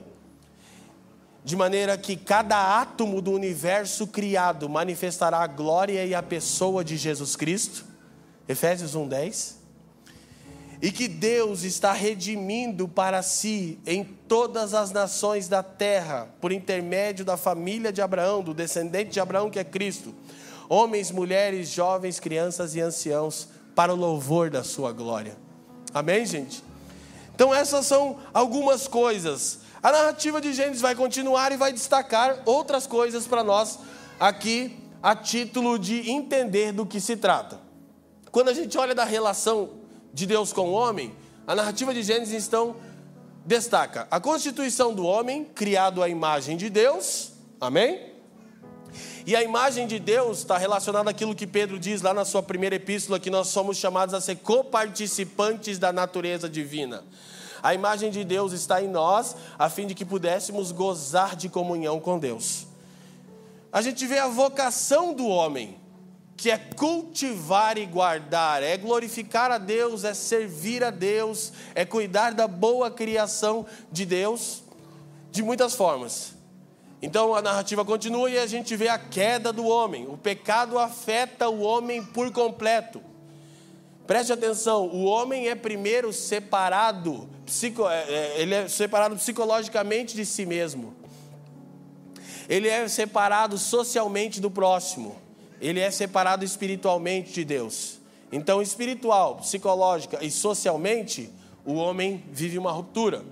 [1.45, 6.97] de maneira que cada átomo do universo criado manifestará a glória e a pessoa de
[6.97, 7.85] Jesus Cristo.
[8.49, 9.61] Efésios 1:10.
[10.83, 17.25] e que Deus está redimindo para si em todas as nações da terra, por intermédio
[17.25, 20.13] da família de Abraão, do descendente de Abraão que é Cristo,
[20.69, 25.37] homens, mulheres, jovens, crianças e anciãos, para o louvor da sua glória.
[25.95, 26.65] Amém, gente?
[27.33, 29.61] Então, essas são algumas coisas.
[29.83, 33.81] A narrativa de Gênesis vai continuar e vai destacar outras coisas para nós
[34.21, 37.61] aqui, a título de entender do que se trata.
[38.31, 39.71] Quando a gente olha da relação
[40.15, 41.13] de Deus com o homem,
[41.45, 42.77] a narrativa de Gênesis então
[43.45, 48.13] destaca a constituição do homem, criado à imagem de Deus, amém?
[49.27, 52.77] E a imagem de Deus está relacionada àquilo que Pedro diz lá na sua primeira
[52.77, 57.03] epístola, que nós somos chamados a ser coparticipantes da natureza divina.
[57.63, 62.01] A imagem de Deus está em nós, a fim de que pudéssemos gozar de comunhão
[62.01, 62.67] com Deus.
[63.73, 65.81] A gente vê a vocação do homem
[66.37, 72.35] que é cultivar e guardar, é glorificar a Deus, é servir a Deus, é cuidar
[72.35, 74.65] da boa criação de Deus,
[75.31, 76.35] de muitas formas.
[77.01, 80.09] Então a narrativa continua e a gente vê a queda do homem.
[80.09, 83.12] O pecado afeta o homem por completo.
[84.07, 90.27] Preste atenção, o homem é primeiro separado, psico, é, é, ele é separado psicologicamente de
[90.27, 90.95] si mesmo.
[92.49, 95.23] Ele é separado socialmente do próximo
[95.63, 98.01] ele é separado espiritualmente de Deus.
[98.33, 101.33] Então, espiritual, psicológica e socialmente,
[101.65, 103.25] o homem vive uma ruptura.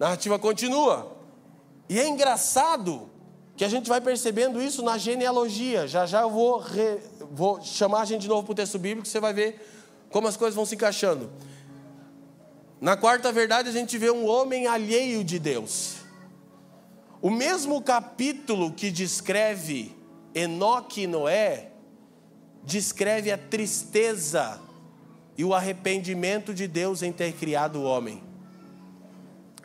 [0.00, 1.16] A narrativa continua.
[1.88, 3.08] E é engraçado
[3.56, 5.86] que a gente vai percebendo isso na genealogia.
[5.86, 6.98] Já já eu vou, re...
[7.30, 9.75] vou chamar a gente de novo para o texto bíblico, você vai ver
[10.16, 11.30] como as coisas vão se encaixando.
[12.80, 15.96] Na quarta verdade, a gente vê um homem alheio de Deus.
[17.20, 19.94] O mesmo capítulo que descreve
[20.34, 21.68] Enoque e Noé
[22.64, 24.58] descreve a tristeza
[25.36, 28.22] e o arrependimento de Deus em ter criado o homem.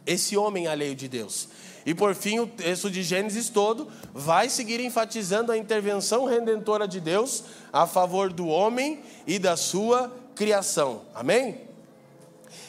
[0.05, 1.47] Esse homem alheio de Deus.
[1.85, 6.99] E por fim, o texto de Gênesis todo vai seguir enfatizando a intervenção redentora de
[6.99, 11.05] Deus a favor do homem e da sua criação.
[11.13, 11.67] Amém?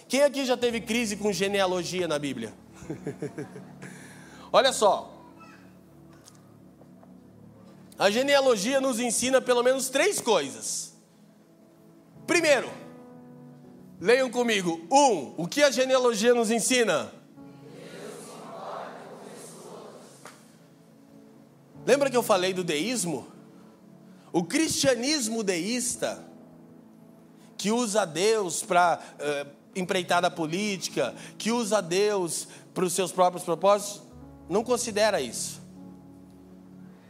[0.09, 2.53] Quem aqui já teve crise com genealogia na Bíblia?
[4.53, 5.12] Olha só,
[7.98, 10.92] a genealogia nos ensina pelo menos três coisas.
[12.27, 12.70] Primeiro,
[14.01, 14.81] leiam comigo.
[14.90, 17.12] Um, o que a genealogia nos ensina?
[21.87, 23.27] Lembra que eu falei do deísmo?
[24.33, 26.25] O cristianismo deísta,
[27.62, 29.46] que usa Deus para uh, eh,
[29.77, 34.03] empreitada política, que usa Deus para os seus próprios propósitos,
[34.48, 35.62] não considera isso.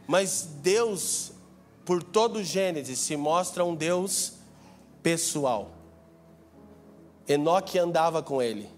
[0.05, 1.31] Mas Deus,
[1.83, 4.33] por todo o Gênesis, se mostra um Deus
[5.01, 5.71] pessoal.
[7.27, 8.69] Enoque andava com ele.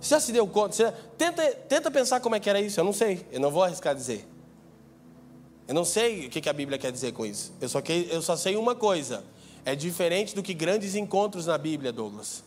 [0.00, 0.74] Você já se deu conta?
[0.74, 0.90] Você...
[1.18, 2.80] Tenta, tenta pensar como é que era isso.
[2.80, 3.26] Eu não sei.
[3.30, 4.26] Eu não vou arriscar dizer.
[5.68, 7.52] Eu não sei o que a Bíblia quer dizer com isso.
[7.60, 9.22] Eu só, que, eu só sei uma coisa.
[9.66, 12.44] É diferente do que grandes encontros na Bíblia, Douglas.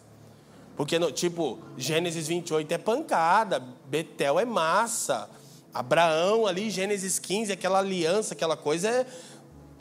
[0.77, 5.29] Porque, tipo, Gênesis 28 é pancada, Betel é massa,
[5.73, 9.05] Abraão ali, Gênesis 15, aquela aliança, aquela coisa é.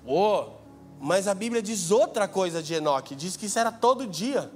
[0.04, 0.48] Pô,
[1.00, 4.50] mas a Bíblia diz outra coisa de Enoque, diz que isso era todo dia.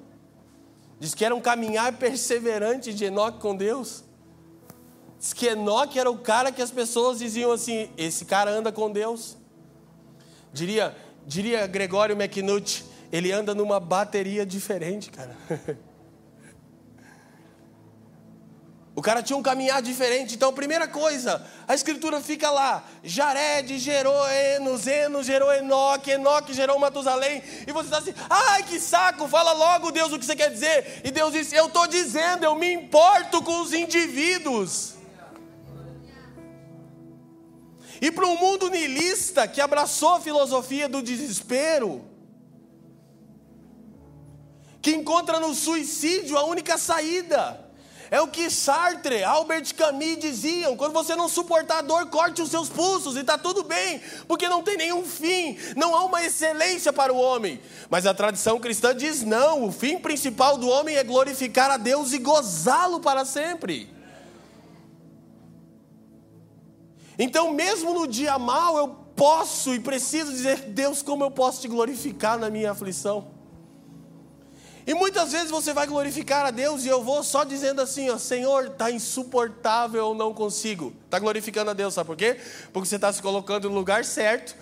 [0.98, 4.02] Diz que era um caminhar perseverante de Enoque com Deus.
[5.20, 8.90] Diz que Enoque era o cara que as pessoas diziam assim: esse cara anda com
[8.90, 9.36] Deus.
[10.52, 15.36] Diria, diria Gregório McNutt, ele anda numa bateria diferente, cara.
[18.94, 20.34] O cara tinha um caminhar diferente.
[20.34, 22.84] Então, primeira coisa, a escritura fica lá.
[23.02, 27.42] Jared gerou Enos, Enos gerou Enoque, Enoque gerou Matusalém.
[27.66, 31.00] E você está assim, ai que saco, fala logo, Deus, o que você quer dizer.
[31.04, 34.94] E Deus disse, eu estou dizendo, eu me importo com os indivíduos.
[38.02, 42.04] E para um mundo niilista que abraçou a filosofia do desespero,
[44.82, 47.64] que encontra no suicídio a única saída,
[48.10, 52.50] é o que Sartre, Albert Camus diziam: quando você não suportar a dor, corte os
[52.50, 56.92] seus pulsos e está tudo bem, porque não tem nenhum fim, não há uma excelência
[56.92, 57.60] para o homem.
[57.88, 62.12] Mas a tradição cristã diz: não, o fim principal do homem é glorificar a Deus
[62.12, 64.01] e gozá-lo para sempre.
[67.18, 71.68] Então, mesmo no dia mal, eu posso e preciso dizer: Deus, como eu posso te
[71.68, 73.28] glorificar na minha aflição?
[74.84, 78.18] E muitas vezes você vai glorificar a Deus e eu vou só dizendo assim, ó,
[78.18, 80.92] Senhor, está insuportável, eu não consigo.
[81.04, 82.36] Está glorificando a Deus, sabe por quê?
[82.72, 84.56] Porque você está se colocando no lugar certo,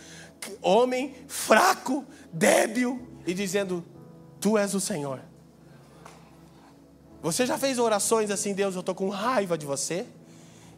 [0.60, 3.84] homem fraco, débil, e dizendo,
[4.40, 5.20] Tu és o Senhor.
[7.22, 10.06] Você já fez orações assim, Deus, eu estou com raiva de você?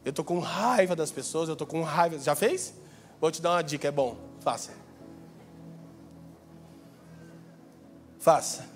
[0.04, 2.18] Eu estou com raiva das pessoas, eu estou com raiva.
[2.18, 2.74] Já fez?
[3.20, 4.16] Vou te dar uma dica, é bom.
[4.40, 4.72] Faça.
[8.18, 8.66] Faça.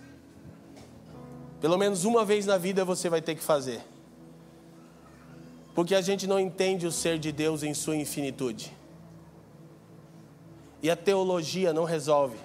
[1.61, 3.81] Pelo menos uma vez na vida você vai ter que fazer.
[5.75, 8.73] Porque a gente não entende o ser de Deus em sua infinitude.
[10.83, 12.39] E a teologia não resolve.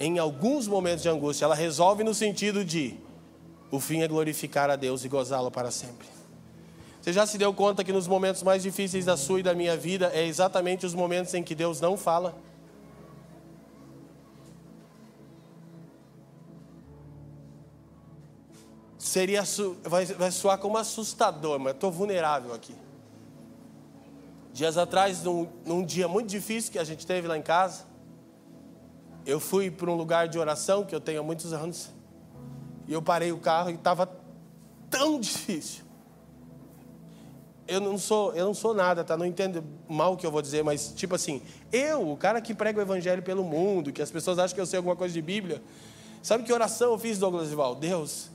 [0.00, 2.98] Em alguns momentos de angústia, ela resolve no sentido de
[3.70, 6.17] o fim é glorificar a Deus e gozá-lo para sempre.
[7.08, 9.74] Você já se deu conta que nos momentos mais difíceis da sua e da minha
[9.74, 12.36] vida é exatamente os momentos em que Deus não fala?
[18.98, 19.42] Seria,
[19.84, 22.74] vai, vai soar como assustador, mas estou vulnerável aqui.
[24.52, 27.86] Dias atrás, num, num dia muito difícil que a gente teve lá em casa,
[29.24, 31.88] eu fui para um lugar de oração que eu tenho há muitos anos,
[32.86, 34.06] e eu parei o carro e estava
[34.90, 35.87] tão difícil
[37.68, 39.16] eu não sou, eu não sou nada, tá?
[39.16, 42.54] Não entendo mal o que eu vou dizer, mas tipo assim, eu, o cara que
[42.54, 45.20] prega o evangelho pelo mundo, que as pessoas acham que eu sei alguma coisa de
[45.20, 45.62] Bíblia,
[46.22, 47.74] sabe que oração eu fiz, Douglas Val?
[47.74, 48.30] Deus,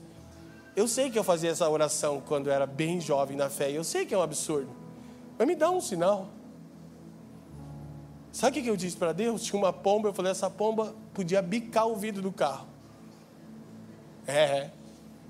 [0.76, 3.82] eu sei que eu fazia essa oração quando eu era bem jovem na fé, eu
[3.82, 4.70] sei que é um absurdo,
[5.36, 6.28] mas me dá um sinal.
[8.30, 9.42] Sabe o que eu disse para Deus?
[9.42, 12.66] Tinha uma pomba, eu falei, essa pomba podia bicar o vidro do carro.
[14.26, 14.70] É,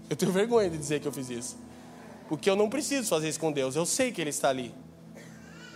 [0.08, 1.63] eu tenho vergonha de dizer que eu fiz isso.
[2.36, 4.74] Porque eu não preciso fazer isso com Deus, eu sei que Ele está ali.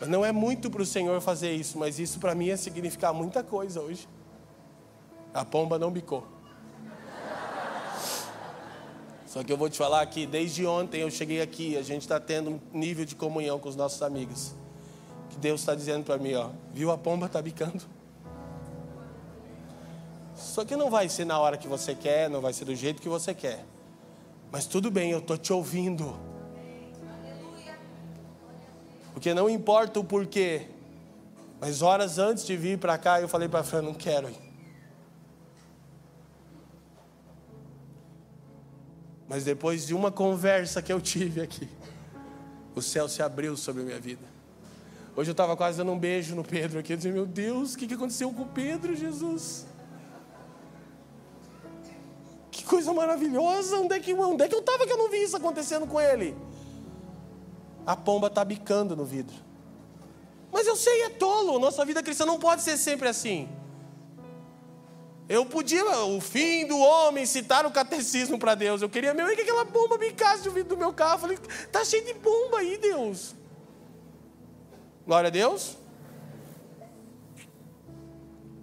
[0.00, 3.14] Mas não é muito para o Senhor fazer isso, mas isso para mim ia significar
[3.14, 4.08] muita coisa hoje.
[5.32, 6.26] A pomba não bicou.
[9.24, 12.18] Só que eu vou te falar que desde ontem eu cheguei aqui, a gente está
[12.18, 14.52] tendo um nível de comunhão com os nossos amigos.
[15.30, 17.84] Que Deus está dizendo para mim, ó, viu a pomba está bicando?
[20.34, 23.00] Só que não vai ser na hora que você quer, não vai ser do jeito
[23.00, 23.64] que você quer.
[24.50, 26.27] Mas tudo bem, eu estou te ouvindo.
[29.18, 30.68] Porque não importa o porquê.
[31.60, 34.38] Mas horas antes de vir para cá, eu falei para Fran, não quero ir.
[39.28, 41.68] Mas depois de uma conversa que eu tive aqui,
[42.76, 44.22] o céu se abriu sobre a minha vida.
[45.16, 47.92] Hoje eu estava quase dando um beijo no Pedro aqui, dizendo, meu Deus, o que
[47.92, 49.66] aconteceu com o Pedro, Jesus?
[52.52, 55.24] Que coisa maravilhosa, onde é que, onde é que eu estava que eu não vi
[55.24, 56.36] isso acontecendo com ele?
[57.88, 59.34] A pomba está bicando no vidro.
[60.52, 61.58] Mas eu sei, é tolo.
[61.58, 63.48] Nossa vida cristã não pode ser sempre assim.
[65.26, 68.82] Eu podia, o fim do homem, citar o catecismo para Deus.
[68.82, 71.14] Eu queria mesmo que aquela bomba bicasse no vidro do meu carro.
[71.14, 71.38] Eu falei,
[71.72, 73.34] tá cheio de bomba aí, Deus.
[75.06, 75.78] Glória a Deus.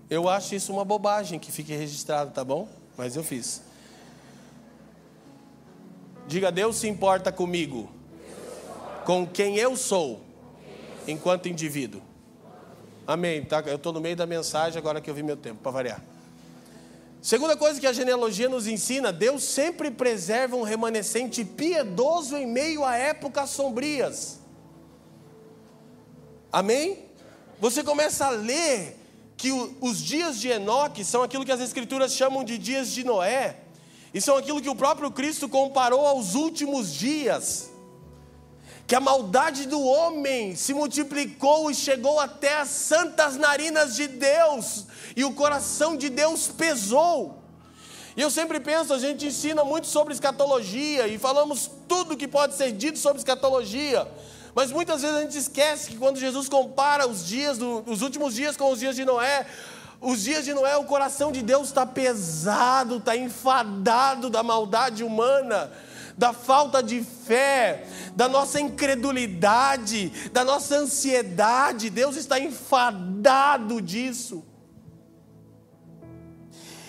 [0.08, 2.70] Eu acho isso uma bobagem que fique registrado, tá bom?
[2.96, 3.64] Mas eu fiz.
[6.28, 7.95] Diga, Deus se importa comigo
[9.06, 10.22] com quem eu sou
[11.08, 12.02] enquanto indivíduo.
[13.06, 13.46] Amém.
[13.46, 13.62] Tá?
[13.68, 16.04] Eu estou no meio da mensagem agora que eu vi meu tempo, para variar.
[17.22, 22.84] Segunda coisa que a genealogia nos ensina: Deus sempre preserva um remanescente piedoso em meio
[22.84, 24.40] a épocas sombrias.
[26.52, 27.06] Amém?
[27.60, 28.98] Você começa a ler
[29.38, 29.52] que
[29.82, 33.58] os dias de Enoque são aquilo que as Escrituras chamam de dias de Noé,
[34.14, 37.75] e são aquilo que o próprio Cristo comparou aos últimos dias
[38.88, 44.86] que a maldade do homem se multiplicou e chegou até as santas narinas de Deus,
[45.16, 47.42] e o coração de Deus pesou.
[48.16, 52.56] E eu sempre penso, a gente ensina muito sobre escatologia e falamos tudo que pode
[52.56, 54.08] ser dito sobre escatologia,
[54.54, 58.36] mas muitas vezes a gente esquece que quando Jesus compara os dias, do, os últimos
[58.36, 59.46] dias com os dias de Noé,
[60.00, 65.72] os dias de Noé, o coração de Deus está pesado, está enfadado da maldade humana
[66.18, 67.86] da falta de fé,
[68.16, 71.90] da nossa incredulidade, da nossa ansiedade.
[71.90, 74.44] Deus está enfadado disso.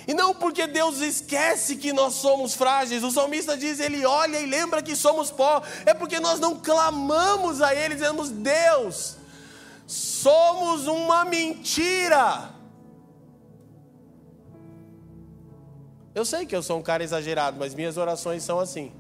[0.06, 3.02] E não porque Deus esquece que nós somos frágeis.
[3.02, 5.60] O salmista diz: Ele olha e lembra que somos pó.
[5.84, 9.16] É porque nós não clamamos a Ele, dizemos: Deus,
[9.86, 12.54] somos uma mentira.
[16.14, 18.92] Eu sei que eu sou um cara exagerado, mas minhas orações são assim.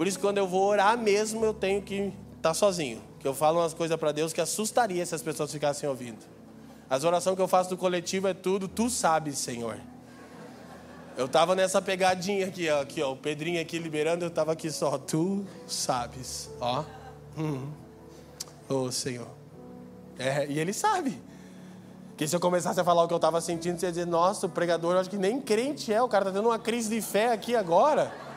[0.00, 3.02] Por isso, quando eu vou orar mesmo, eu tenho que estar tá sozinho.
[3.18, 6.24] Que eu falo umas coisas para Deus que assustaria se as pessoas ficassem ouvindo.
[6.88, 9.78] As orações que eu faço do coletivo é tudo, tu sabes, Senhor.
[11.18, 14.70] Eu estava nessa pegadinha aqui, ó, aqui, ó, o Pedrinho aqui liberando, eu estava aqui
[14.70, 16.82] só, tu sabes, ó.
[17.36, 17.68] Hum.
[18.70, 19.28] Oh, Senhor.
[20.18, 21.20] É, e ele sabe.
[22.16, 24.46] Que se eu começasse a falar o que eu estava sentindo, você ia dizer, nossa,
[24.46, 27.02] o pregador, eu acho que nem crente é, o cara está tendo uma crise de
[27.02, 28.29] fé aqui agora.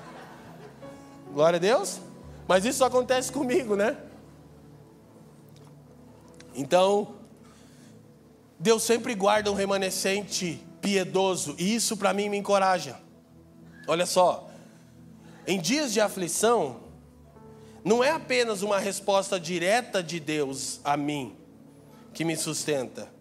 [1.34, 2.00] Glória a Deus.
[2.48, 3.98] Mas isso acontece comigo, né?
[6.56, 7.16] Então,
[8.60, 13.00] Deus sempre guarda um remanescente piedoso, e isso para mim me encoraja.
[13.88, 14.50] Olha só,
[15.48, 16.82] em dias de aflição,
[17.84, 21.36] não é apenas uma resposta direta de Deus a mim
[22.14, 23.12] que me sustenta,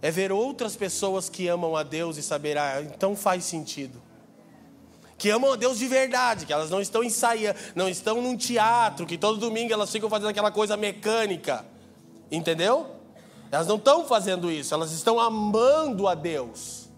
[0.00, 4.07] é ver outras pessoas que amam a Deus e saber, ah, então faz sentido.
[5.18, 9.04] Que amam a Deus de verdade, que elas não estão ensaiando, não estão num teatro,
[9.04, 11.66] que todo domingo elas ficam fazendo aquela coisa mecânica.
[12.30, 12.86] Entendeu?
[13.50, 16.88] Elas não estão fazendo isso, elas estão amando a Deus.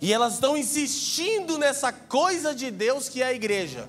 [0.00, 3.88] E elas estão insistindo nessa coisa de Deus que é a igreja.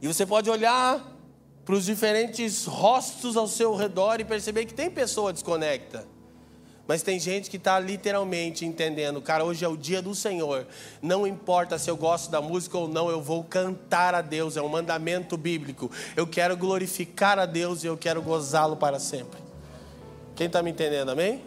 [0.00, 1.04] E você pode olhar
[1.64, 6.06] para os diferentes rostos ao seu redor e perceber que tem pessoa desconecta.
[6.88, 10.66] Mas tem gente que está literalmente entendendo, cara, hoje é o dia do Senhor.
[11.02, 14.62] Não importa se eu gosto da música ou não, eu vou cantar a Deus, é
[14.62, 15.90] um mandamento bíblico.
[16.16, 19.38] Eu quero glorificar a Deus e eu quero gozá-lo para sempre.
[20.34, 21.42] Quem está me entendendo, amém?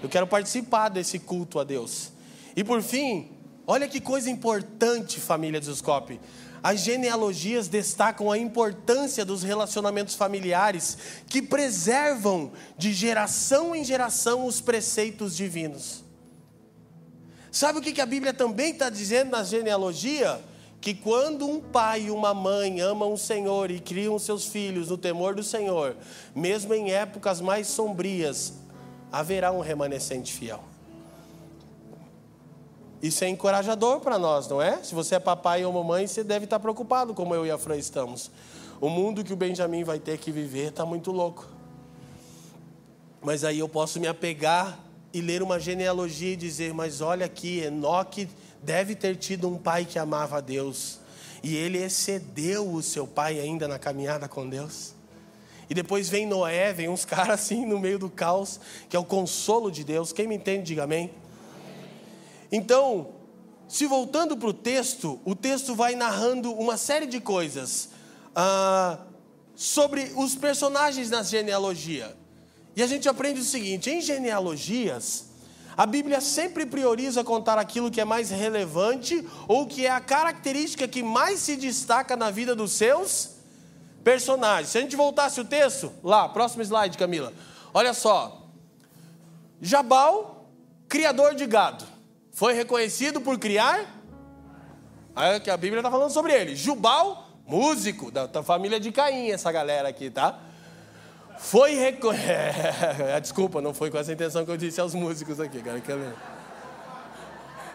[0.00, 2.12] Eu quero participar desse culto a Deus.
[2.54, 3.32] E por fim,
[3.66, 6.20] olha que coisa importante, família de Zuscope.
[6.64, 10.96] As genealogias destacam a importância dos relacionamentos familiares
[11.28, 16.02] que preservam de geração em geração os preceitos divinos.
[17.52, 20.40] Sabe o que a Bíblia também está dizendo na genealogia?
[20.80, 24.96] Que quando um pai e uma mãe amam o Senhor e criam seus filhos no
[24.96, 25.94] temor do Senhor,
[26.34, 28.54] mesmo em épocas mais sombrias,
[29.12, 30.64] haverá um remanescente fiel.
[33.04, 34.82] Isso é encorajador para nós, não é?
[34.82, 37.76] Se você é papai ou mamãe, você deve estar preocupado, como eu e a Fran
[37.76, 38.30] estamos.
[38.80, 41.46] O mundo que o Benjamin vai ter que viver está muito louco.
[43.20, 44.80] Mas aí eu posso me apegar
[45.12, 48.26] e ler uma genealogia e dizer: Mas olha aqui, Enoque
[48.62, 50.98] deve ter tido um pai que amava a Deus.
[51.42, 54.94] E ele excedeu o seu pai ainda na caminhada com Deus.
[55.68, 59.04] E depois vem Noé, vem uns caras assim no meio do caos, que é o
[59.04, 60.10] consolo de Deus.
[60.10, 61.10] Quem me entende, diga amém.
[62.56, 63.08] Então,
[63.66, 67.88] se voltando para o texto, o texto vai narrando uma série de coisas
[68.32, 68.96] ah,
[69.56, 72.16] sobre os personagens na genealogia.
[72.76, 75.30] E a gente aprende o seguinte: em genealogias,
[75.76, 80.86] a Bíblia sempre prioriza contar aquilo que é mais relevante ou que é a característica
[80.86, 83.30] que mais se destaca na vida dos seus
[84.04, 84.68] personagens.
[84.68, 87.32] Se a gente voltasse o texto, lá, próximo slide, Camila.
[87.72, 88.46] Olha só.
[89.60, 90.48] Jabal,
[90.88, 91.93] criador de gado.
[92.34, 93.86] Foi reconhecido por criar?
[95.14, 96.56] Aí que a Bíblia está falando sobre ele.
[96.56, 100.40] Jubal, músico da, da, família de Caim, essa galera aqui, tá?
[101.38, 102.34] Foi reconhecido.
[103.08, 105.80] É, desculpa, não foi com essa intenção que eu disse aos músicos aqui, cara.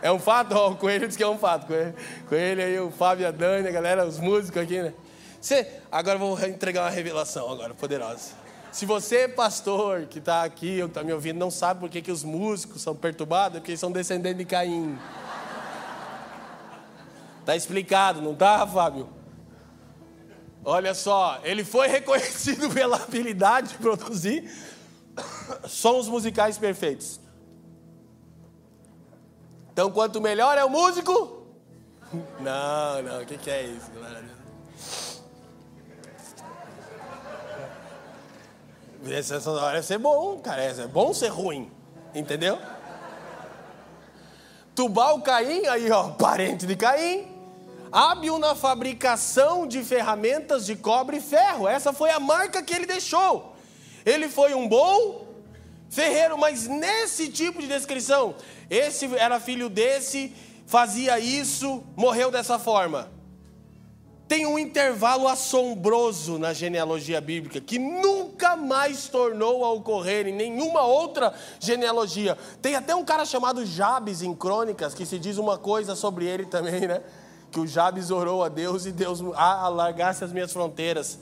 [0.01, 0.53] É um fato?
[0.53, 1.65] Ó, o Coelho disse que é um fato.
[1.65, 1.95] Coelho,
[2.27, 4.93] Coelho aí, o Fábio a Dani, a galera, os músicos aqui, né?
[5.39, 8.33] Você, agora eu vou entregar uma revelação agora, poderosa.
[8.71, 12.01] Se você, pastor, que está aqui ou que está me ouvindo, não sabe por que,
[12.01, 14.97] que os músicos são perturbados, é porque eles são descendentes de Caim.
[17.39, 19.09] Está explicado, não está, Fábio?
[20.63, 24.49] Olha só, ele foi reconhecido pela habilidade de produzir
[25.67, 27.19] sons musicais perfeitos.
[29.73, 31.37] Então, quanto melhor é o músico.
[32.41, 34.38] Não, não, o que, que é isso, galera?
[39.07, 40.61] Essa hora é ser bom, cara.
[40.61, 41.71] É bom ser ruim.
[42.13, 42.57] Entendeu?
[44.75, 47.27] Tubal Caim, aí ó, parente de Caim.
[47.91, 51.67] Hábil na fabricação de ferramentas de cobre e ferro.
[51.67, 53.55] Essa foi a marca que ele deixou.
[54.05, 55.27] Ele foi um bom
[55.89, 58.35] ferreiro, mas nesse tipo de descrição,
[58.69, 60.33] esse era filho desse,
[60.67, 63.18] fazia isso, morreu dessa forma
[64.29, 70.83] tem um intervalo assombroso na genealogia bíblica que nunca mais tornou a ocorrer em nenhuma
[70.83, 72.37] outra genealogia.
[72.61, 76.45] Tem até um cara chamado Jabes em Crônicas que se diz uma coisa sobre ele
[76.45, 77.01] também, né?
[77.51, 81.17] Que o Jabes orou a Deus e Deus alargasse as minhas fronteiras.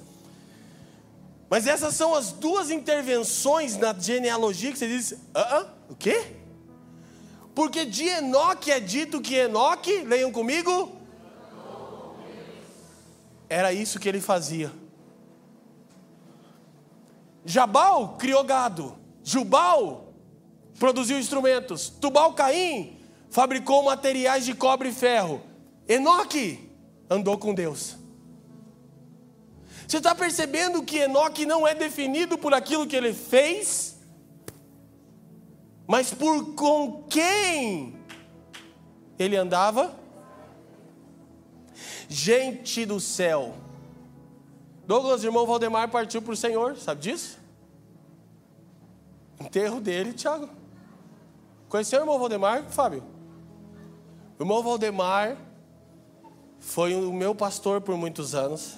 [1.50, 6.34] Mas essas são as duas intervenções na genealogia que você diz: ah, ah, o quê?
[7.56, 10.97] Porque de Enoque é dito que Enoque, leiam comigo,
[13.50, 14.72] era isso que ele fazia.
[17.46, 18.98] Jabal criou gado.
[19.24, 20.14] Jubal
[20.78, 21.90] produziu instrumentos.
[21.90, 22.98] Tubal Caim
[23.30, 25.42] fabricou materiais de cobre e ferro.
[25.88, 26.70] Enoque
[27.10, 27.96] andou com Deus.
[29.88, 33.98] Você está percebendo que Enoque não é definido por aquilo que ele fez,
[35.88, 37.98] mas por com quem
[39.18, 39.96] ele andava?
[42.08, 43.54] Gente do céu.
[44.86, 47.38] Douglas, irmão Valdemar, partiu para o Senhor, sabe disso?
[49.40, 50.50] Enterro dele, Tiago.
[51.68, 53.04] Conheceu o irmão Valdemar, Fábio?
[54.40, 55.38] O irmão Valdemar
[56.60, 58.78] foi o meu pastor por muitos anos.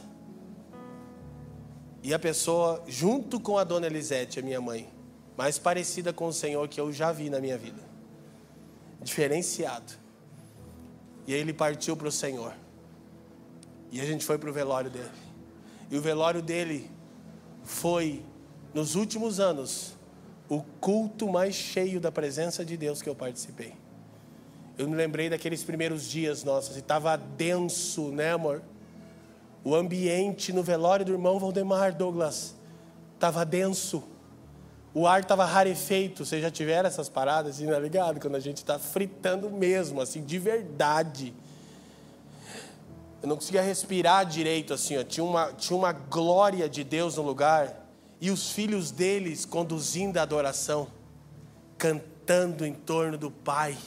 [2.01, 4.89] E a pessoa, junto com a dona Elisete, a minha mãe,
[5.37, 7.81] mais parecida com o Senhor que eu já vi na minha vida.
[9.01, 9.93] Diferenciado.
[11.27, 12.53] E ele partiu para o Senhor.
[13.91, 15.09] E a gente foi para o velório dele.
[15.89, 16.89] E o velório dele
[17.63, 18.23] foi,
[18.73, 19.95] nos últimos anos,
[20.47, 23.73] o culto mais cheio da presença de Deus que eu participei.
[24.77, 28.63] Eu me lembrei daqueles primeiros dias nossos, e estava denso, né, amor?
[29.63, 32.55] O ambiente no velório do irmão Valdemar Douglas
[33.15, 34.03] estava denso.
[34.93, 36.25] O ar estava rarefeito.
[36.25, 38.19] Vocês já tiveram essas paradas, assim, tá ligado?
[38.19, 41.33] Quando a gente está fritando mesmo, assim, de verdade.
[43.21, 45.03] Eu não conseguia respirar direito, assim, ó.
[45.03, 47.87] Tinha, uma, tinha uma glória de Deus no lugar.
[48.21, 50.87] E os filhos deles conduzindo a adoração,
[51.77, 53.77] cantando em torno do Pai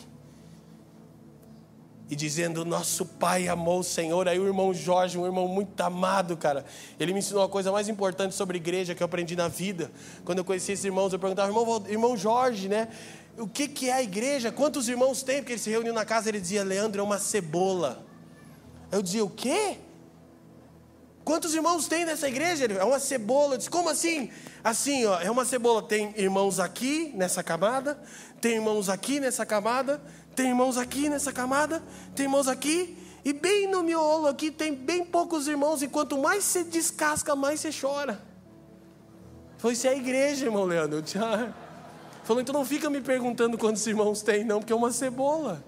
[2.13, 4.29] e dizendo: Nosso pai amou o Senhor.
[4.29, 6.63] Aí o irmão Jorge, um irmão muito amado, cara,
[7.01, 9.91] ele me ensinou a coisa mais importante sobre igreja que eu aprendi na vida.
[10.23, 12.89] Quando eu conheci esses irmãos, eu perguntava: Irmão, irmão Jorge, né?
[13.39, 14.53] O que, que é a igreja?
[14.53, 15.39] Quantos irmãos tem?
[15.39, 18.05] Porque ele se reuniu na casa, ele dizia: Leandro é uma cebola.
[18.93, 19.79] Eu dizia: O quê?
[21.25, 22.65] Quantos irmãos tem nessa igreja?
[22.65, 23.55] Ele, é uma cebola.
[23.55, 24.31] Eu disse: Como assim?
[24.63, 25.83] Assim, ó, é uma cebola.
[25.83, 27.99] Tem irmãos aqui nessa camada,
[28.41, 30.01] tem irmãos aqui nessa camada,
[30.37, 31.83] tem irmãos aqui nessa camada,
[32.15, 36.45] tem irmãos aqui, e bem no miolo aqui tem bem poucos irmãos, e quanto mais
[36.45, 38.21] você descasca, mais você chora.
[39.59, 40.99] Foi isso é a igreja, irmão Leandro.
[40.99, 41.53] Eu ah.
[42.25, 45.65] Falou, então não fica me perguntando quantos irmãos tem, não, porque é uma cebola.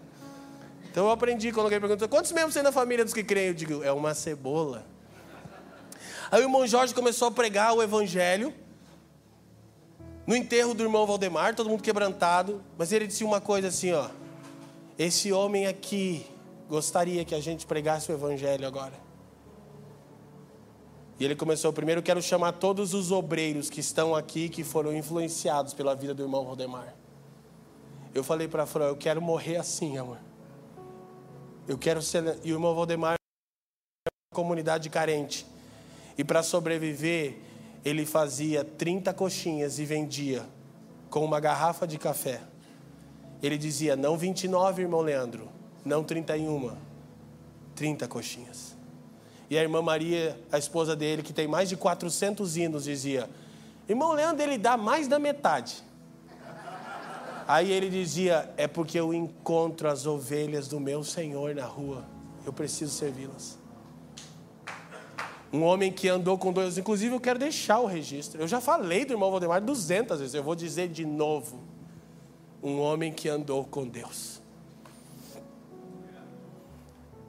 [0.95, 3.49] Então eu aprendi quando alguém pergunta, quantos membros tem na família dos que creem?
[3.49, 4.87] Eu digo, é uma cebola.
[6.31, 8.55] Aí o irmão Jorge começou a pregar o evangelho.
[10.25, 12.63] No enterro do irmão Valdemar, todo mundo quebrantado.
[12.79, 14.09] Mas ele disse uma coisa assim, ó.
[14.97, 16.25] Esse homem aqui
[16.69, 18.95] gostaria que a gente pregasse o Evangelho agora.
[21.19, 25.75] E ele começou, primeiro quero chamar todos os obreiros que estão aqui, que foram influenciados
[25.75, 26.95] pela vida do irmão Valdemar.
[28.15, 30.19] Eu falei para Fran, eu quero morrer assim, amor.
[31.67, 32.39] Eu quero ser.
[32.45, 35.47] E o irmão Valdemar é uma comunidade carente.
[36.17, 37.39] E para sobreviver,
[37.85, 40.45] ele fazia 30 coxinhas e vendia
[41.11, 42.41] com uma garrafa de café.
[43.43, 45.49] Ele dizia: não 29, irmão Leandro,
[45.85, 46.77] não 31,
[47.75, 48.77] 30 coxinhas.
[49.49, 53.29] E a irmã Maria, a esposa dele, que tem mais de 400 hinos, dizia:
[53.89, 55.83] Irmão Leandro, ele dá mais da metade.
[57.47, 62.05] Aí ele dizia: É porque eu encontro as ovelhas do meu Senhor na rua,
[62.45, 63.59] eu preciso servi-las.
[65.53, 68.41] Um homem que andou com dois, inclusive eu quero deixar o registro.
[68.41, 71.63] Eu já falei do irmão Valdemar 200 vezes, eu vou dizer de novo
[72.63, 74.43] um homem que andou com Deus.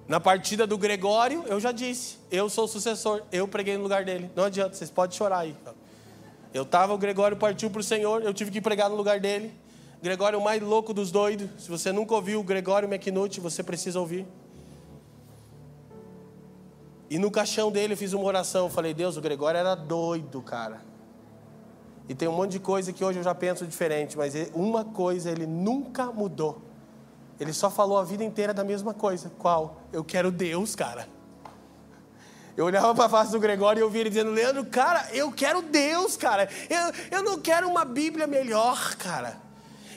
[0.08, 4.06] Na partida do Gregório, eu já disse, eu sou o sucessor, eu preguei no lugar
[4.06, 4.30] dele.
[4.36, 5.56] Não adianta, vocês podem chorar aí.
[6.54, 9.52] Eu estava, o Gregório partiu para o Senhor, eu tive que pregar no lugar dele.
[10.06, 11.50] Gregório é o mais louco dos doidos.
[11.58, 14.28] Se você nunca ouviu o Gregório McNutt, você precisa ouvir.
[17.10, 18.68] E no caixão dele eu fiz uma oração.
[18.68, 20.80] Eu falei, Deus, o Gregório era doido, cara.
[22.08, 25.32] E tem um monte de coisa que hoje eu já penso diferente, mas uma coisa
[25.32, 26.62] ele nunca mudou.
[27.40, 29.32] Ele só falou a vida inteira da mesma coisa.
[29.40, 29.82] Qual?
[29.92, 31.10] Eu quero Deus, cara.
[32.56, 35.32] Eu olhava para a face do Gregório e eu via ele dizendo: Leandro, cara, eu
[35.32, 36.48] quero Deus, cara.
[36.70, 39.45] Eu, eu não quero uma Bíblia melhor, cara.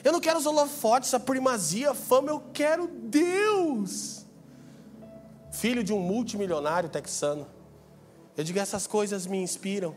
[0.03, 2.29] Eu não quero os holofotes, a primazia, a fama.
[2.29, 4.25] Eu quero Deus.
[5.51, 7.47] Filho de um multimilionário texano.
[8.37, 9.95] Eu digo: essas coisas me inspiram.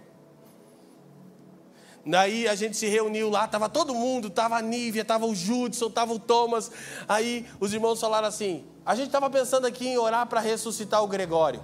[2.05, 5.87] Daí a gente se reuniu lá, estava todo mundo, estava a Nívia, estava o Judson,
[5.87, 6.71] estava o Thomas.
[7.09, 11.07] Aí os irmãos falaram assim: a gente estava pensando aqui em orar para ressuscitar o
[11.07, 11.63] Gregório.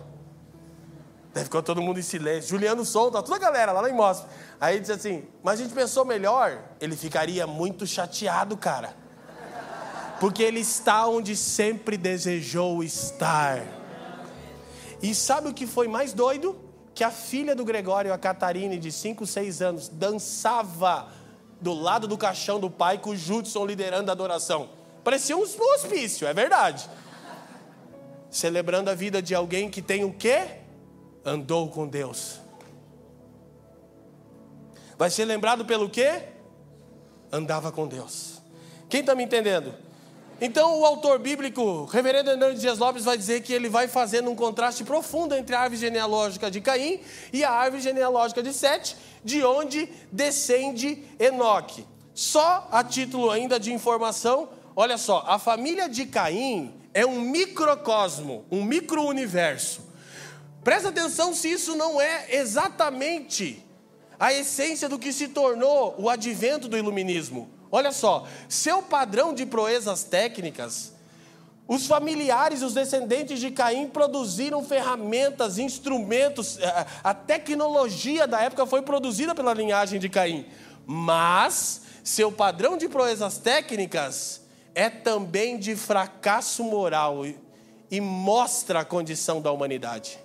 [1.39, 2.51] Daí ficou todo mundo em silêncio.
[2.51, 4.29] Juliano solta, toda a galera lá em Mostra.
[4.61, 8.93] Aí disse assim: mas a gente pensou melhor, ele ficaria muito chateado, cara.
[10.19, 13.63] Porque ele está onde sempre desejou estar.
[15.01, 16.69] E sabe o que foi mais doido?
[16.93, 21.07] que a filha do Gregório, a Catarine, de 5, 6 anos, dançava
[21.61, 24.69] do lado do caixão do pai com o Judson liderando a adoração.
[25.05, 26.91] Parecia um hospício, é verdade.
[28.29, 30.67] Celebrando a vida de alguém que tem o quê?
[31.25, 32.41] Andou com Deus.
[34.97, 36.23] Vai ser lembrado pelo quê?
[37.31, 38.43] Andava com Deus.
[38.89, 39.75] Quem está me entendendo?
[40.41, 44.37] Então, o autor bíblico, reverendo Hernandes Dias Lopes, vai dizer que ele vai fazendo um
[44.37, 47.01] contraste profundo entre a árvore genealógica de Caim
[47.33, 51.85] e a árvore genealógica de Sete, de onde descende Enoque.
[52.15, 58.45] Só a título ainda de informação, olha só, a família de Caim é um microcosmo,
[58.49, 59.88] um micro-universo.
[60.63, 63.65] Presta atenção se isso não é exatamente
[64.19, 67.49] a essência do que se tornou o advento do iluminismo.
[67.71, 70.93] Olha só, seu padrão de proezas técnicas,
[71.67, 76.59] os familiares, os descendentes de Caim produziram ferramentas, instrumentos,
[77.05, 80.47] a tecnologia da época foi produzida pela linhagem de Caim.
[80.87, 84.41] Mas seu padrão de proezas técnicas
[84.75, 87.27] é também de fracasso moral
[87.91, 90.19] e mostra a condição da humanidade.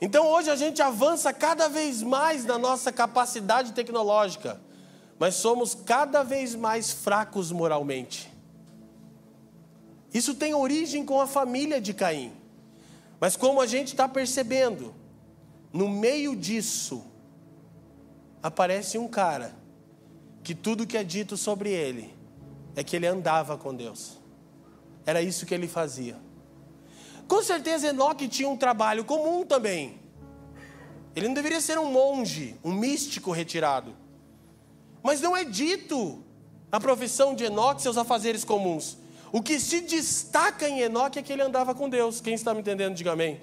[0.00, 4.60] Então hoje a gente avança cada vez mais na nossa capacidade tecnológica,
[5.18, 8.32] mas somos cada vez mais fracos moralmente.
[10.12, 12.32] Isso tem origem com a família de Caim.
[13.20, 14.94] Mas como a gente está percebendo,
[15.72, 17.04] no meio disso,
[18.42, 19.54] aparece um cara
[20.42, 22.14] que tudo que é dito sobre ele
[22.74, 24.18] é que ele andava com Deus.
[25.04, 26.16] Era isso que ele fazia.
[27.30, 30.00] Com certeza Enoque tinha um trabalho comum também.
[31.14, 33.94] Ele não deveria ser um monge, um místico retirado.
[35.00, 36.24] Mas não é dito
[36.72, 38.98] a profissão de Enoque, seus afazeres comuns.
[39.30, 42.20] O que se destaca em Enoque é que ele andava com Deus.
[42.20, 43.40] Quem está me entendendo, diga amém.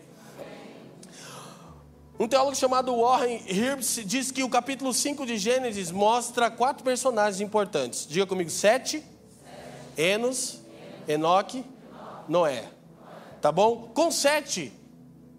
[2.20, 7.40] Um teólogo chamado Warren Herbst diz que o capítulo 5 de Gênesis mostra quatro personagens
[7.40, 8.06] importantes.
[8.06, 9.02] Diga comigo: Sete,
[9.98, 10.60] Enos,
[11.08, 11.64] Enoque,
[12.28, 12.76] Noé.
[13.42, 13.92] Tá bom?
[13.94, 14.74] Com sete,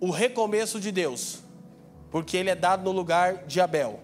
[0.01, 1.41] o recomeço de Deus,
[2.11, 4.01] porque ele é dado no lugar de Abel.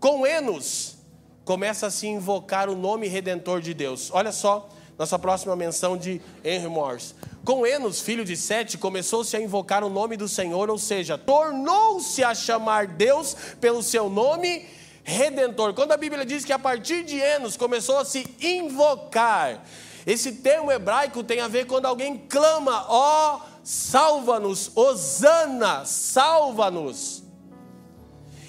[0.00, 0.96] Com Enos,
[1.44, 4.10] começa a se invocar o nome redentor de Deus.
[4.12, 4.68] Olha só,
[4.98, 7.14] nossa próxima menção de Henry Morse.
[7.44, 12.24] Com Enos, filho de Sete, começou-se a invocar o nome do Senhor, ou seja, tornou-se
[12.24, 14.66] a chamar Deus pelo seu nome
[15.04, 15.72] redentor.
[15.72, 19.62] Quando a Bíblia diz que a partir de Enos começou a se invocar,
[20.06, 27.24] esse termo hebraico tem a ver quando alguém clama, ó, oh, salva-nos, Osana, salva-nos.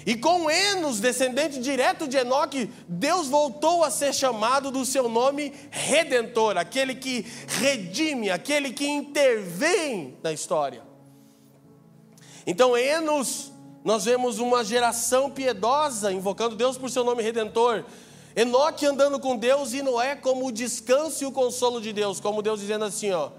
[0.06, 5.52] E com Enos, descendente direto de Enoque, Deus voltou a ser chamado do seu nome
[5.70, 10.82] redentor, aquele que redime, aquele que intervém na história.
[12.46, 13.52] Então, Enos,
[13.84, 17.84] nós vemos uma geração piedosa invocando Deus por seu nome redentor.
[18.36, 22.42] Enoque andando com Deus e Noé como o descanso e o consolo de Deus, como
[22.42, 23.30] Deus dizendo assim, ó,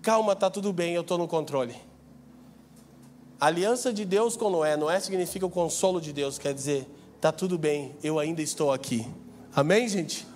[0.00, 1.74] calma, tá tudo bem, eu estou no controle.
[3.40, 6.86] A aliança de Deus com Noé, Noé significa o consolo de Deus, quer dizer,
[7.20, 9.06] tá tudo bem, eu ainda estou aqui.
[9.54, 10.26] Amém, gente?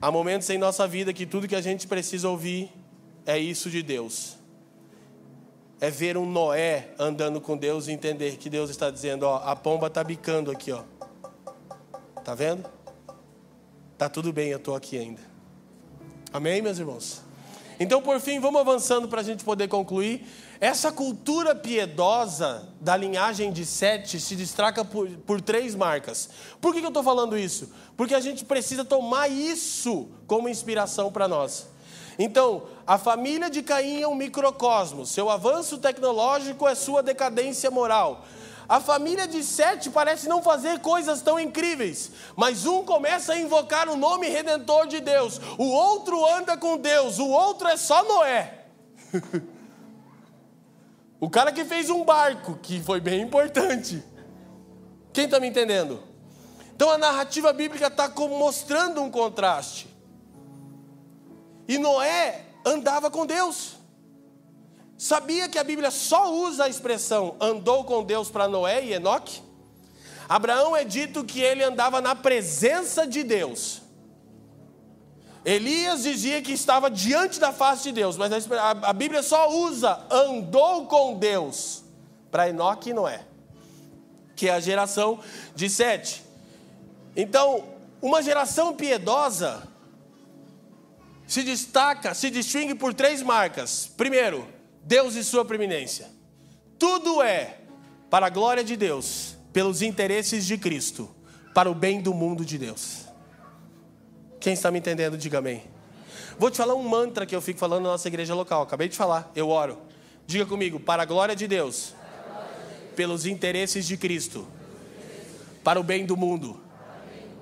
[0.00, 2.70] Há momentos em nossa vida que tudo que a gente precisa ouvir
[3.24, 4.36] é isso de Deus.
[5.80, 9.56] É ver um Noé andando com Deus e entender que Deus está dizendo, ó, a
[9.56, 10.82] pomba está bicando aqui, ó.
[12.24, 12.64] Tá vendo?
[13.98, 15.20] Tá tudo bem, eu estou aqui ainda.
[16.32, 17.20] Amém, meus irmãos?
[17.78, 20.26] Então, por fim, vamos avançando para a gente poder concluir.
[20.58, 26.30] Essa cultura piedosa da linhagem de Sete se destaca por, por três marcas.
[26.62, 27.70] Por que, que eu estou falando isso?
[27.94, 31.66] Porque a gente precisa tomar isso como inspiração para nós.
[32.18, 38.24] Então, a família de Caim é um microcosmo, seu avanço tecnológico é sua decadência moral.
[38.68, 43.88] A família de Sete parece não fazer coisas tão incríveis, mas um começa a invocar
[43.88, 48.64] o nome redentor de Deus, o outro anda com Deus, o outro é só Noé.
[51.20, 54.02] o cara que fez um barco, que foi bem importante.
[55.12, 56.02] Quem está me entendendo?
[56.74, 59.88] Então a narrativa bíblica está mostrando um contraste.
[61.68, 63.76] E Noé andava com Deus.
[65.04, 69.42] Sabia que a Bíblia só usa a expressão andou com Deus para Noé e Enoque?
[70.26, 73.82] Abraão é dito que ele andava na presença de Deus.
[75.44, 80.86] Elias dizia que estava diante da face de Deus, mas a Bíblia só usa andou
[80.86, 81.84] com Deus
[82.30, 83.26] para Enoque e Noé,
[84.34, 85.20] que é a geração
[85.54, 86.24] de Sete.
[87.14, 87.62] Então,
[88.00, 89.68] uma geração piedosa
[91.26, 93.86] se destaca, se distingue por três marcas.
[93.98, 94.53] Primeiro,
[94.84, 96.08] Deus e sua preeminência.
[96.78, 97.58] Tudo é
[98.10, 101.08] para a glória de Deus, pelos interesses de Cristo,
[101.54, 103.06] para o bem do mundo de Deus.
[104.38, 105.62] Quem está me entendendo, diga amém.
[106.38, 108.62] Vou te falar um mantra que eu fico falando na nossa igreja local.
[108.62, 109.78] Acabei de falar, eu oro.
[110.26, 111.94] Diga comigo, para a glória de Deus,
[112.94, 114.46] pelos interesses de Cristo,
[115.62, 116.60] para o bem do mundo.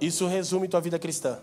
[0.00, 1.38] Isso resume tua vida cristã.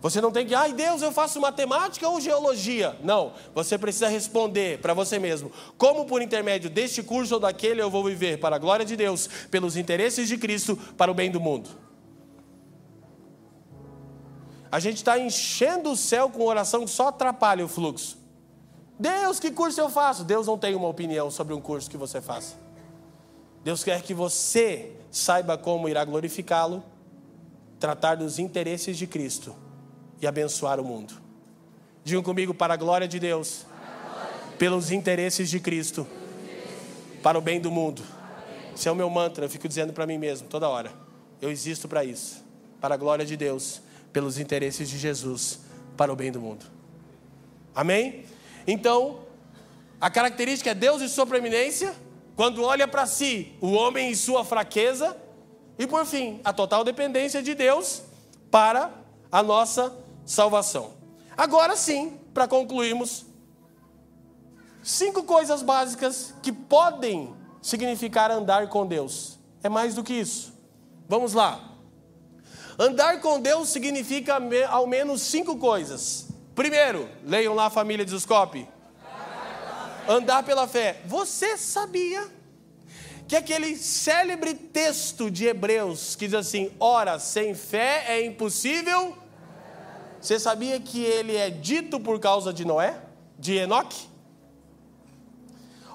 [0.00, 2.96] Você não tem que, ai Deus, eu faço matemática ou geologia.
[3.02, 7.90] Não, você precisa responder para você mesmo: como por intermédio deste curso ou daquele eu
[7.90, 11.40] vou viver para a glória de Deus, pelos interesses de Cristo, para o bem do
[11.40, 11.68] mundo.
[14.70, 18.18] A gente está enchendo o céu com oração que só atrapalha o fluxo.
[19.00, 20.24] Deus, que curso eu faço?
[20.24, 22.54] Deus não tem uma opinião sobre um curso que você faça.
[23.64, 26.84] Deus quer que você saiba como irá glorificá-lo,
[27.80, 29.54] tratar dos interesses de Cristo
[30.20, 31.14] e abençoar o mundo.
[32.04, 33.66] Digam comigo, para a glória de Deus,
[34.58, 36.06] pelos interesses de Cristo,
[37.22, 38.02] para o bem do mundo.
[38.74, 40.92] Esse é o meu mantra, eu fico dizendo para mim mesmo toda hora.
[41.40, 42.44] Eu existo para isso,
[42.80, 43.80] para a glória de Deus,
[44.12, 45.60] pelos interesses de Jesus,
[45.96, 46.64] para o bem do mundo.
[47.74, 48.24] Amém?
[48.66, 49.20] Então,
[50.00, 51.94] a característica é Deus e sua preeminência,
[52.36, 55.16] quando olha para si, o homem e sua fraqueza,
[55.78, 58.02] e por fim, a total dependência de Deus
[58.50, 58.92] para
[59.30, 59.96] a nossa
[60.28, 60.92] salvação.
[61.36, 63.24] Agora sim, para concluirmos,
[64.82, 69.38] cinco coisas básicas que podem significar andar com Deus.
[69.62, 70.52] É mais do que isso.
[71.08, 71.64] Vamos lá.
[72.78, 76.28] Andar com Deus significa ao menos cinco coisas.
[76.54, 78.68] Primeiro, leiam lá a família de Zuscope.
[80.06, 81.00] Andar pela fé.
[81.06, 82.28] Você sabia
[83.26, 89.16] que aquele célebre texto de Hebreus que diz assim: ora, sem fé é impossível
[90.20, 93.00] você sabia que ele é dito por causa de Noé?
[93.38, 94.08] De Enoque?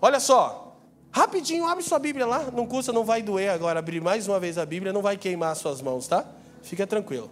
[0.01, 0.77] Olha só,
[1.11, 2.51] rapidinho, abre sua Bíblia lá.
[2.51, 5.55] Não custa, não vai doer agora abrir mais uma vez a Bíblia, não vai queimar
[5.55, 6.25] suas mãos, tá?
[6.61, 7.29] Fica tranquilo.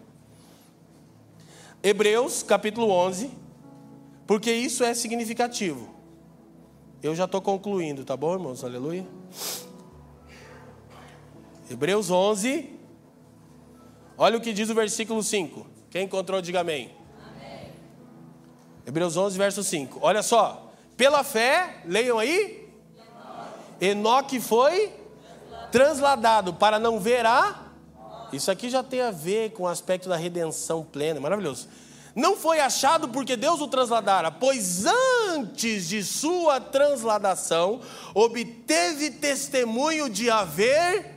[1.84, 3.32] Hebreus capítulo 11,
[4.28, 5.90] porque isso é significativo.
[7.02, 8.64] Eu já estou concluindo, tá bom, irmãos?
[8.64, 9.08] Aleluia.
[11.70, 12.70] Hebreus 11,
[14.18, 15.71] olha o que diz o versículo 5.
[15.92, 16.90] Quem encontrou, diga amém.
[17.36, 17.70] amém.
[18.88, 20.00] Hebreus 11, verso 5.
[20.02, 20.72] Olha só.
[20.96, 22.70] Pela fé, leiam aí.
[23.82, 24.94] Enoque foi
[25.70, 27.74] transladado para não ver a.
[28.32, 31.20] Isso aqui já tem a ver com o aspecto da redenção plena.
[31.20, 31.68] Maravilhoso.
[32.16, 37.82] Não foi achado porque Deus o transladara, pois antes de sua transladação
[38.14, 41.11] obteve testemunho de haver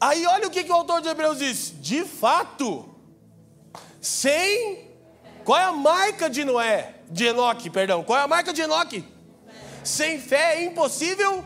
[0.00, 2.88] Aí olha o que, que o autor de Hebreus diz: de fato,
[4.00, 4.86] sem.
[5.44, 6.94] Qual é a marca de Noé?
[7.10, 8.04] De Enoque, perdão.
[8.04, 9.04] Qual é a marca de Enoque?
[9.82, 11.42] Sem fé é impossível.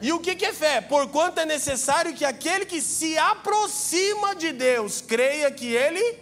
[0.00, 0.80] E o que, que é fé?
[0.80, 6.18] Porquanto é necessário que aquele que se aproxima de Deus creia que ele.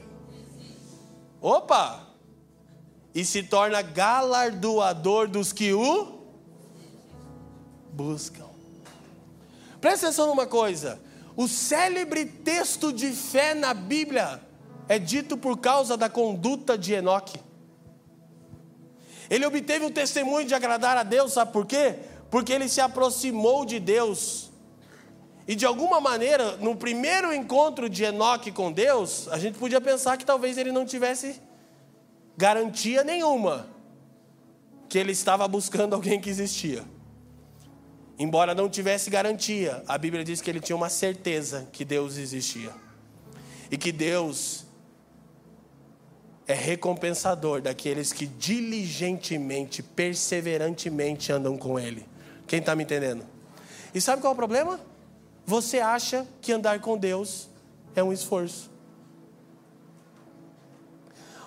[1.41, 2.09] Opa!
[3.14, 6.20] E se torna galardoador dos que o
[7.93, 8.49] buscam.
[9.80, 11.01] Presta atenção numa coisa.
[11.37, 14.41] O célebre texto de fé na Bíblia
[14.89, 17.41] é dito por causa da conduta de Enoque.
[19.30, 21.97] Ele obteve o testemunho de agradar a Deus, sabe por quê?
[22.30, 24.51] Porque ele se aproximou de Deus.
[25.49, 30.16] E de alguma maneira, no primeiro encontro de Enoque com Deus, a gente podia pensar
[30.16, 31.41] que talvez ele não tivesse
[32.37, 33.66] garantia nenhuma
[34.89, 36.85] que ele estava buscando alguém que existia.
[38.23, 42.70] Embora não tivesse garantia, a Bíblia diz que ele tinha uma certeza que Deus existia.
[43.68, 44.64] E que Deus
[46.47, 52.07] é recompensador daqueles que diligentemente, perseverantemente andam com Ele.
[52.47, 53.27] Quem está me entendendo?
[53.93, 54.79] E sabe qual é o problema?
[55.45, 57.49] Você acha que andar com Deus
[57.93, 58.70] é um esforço.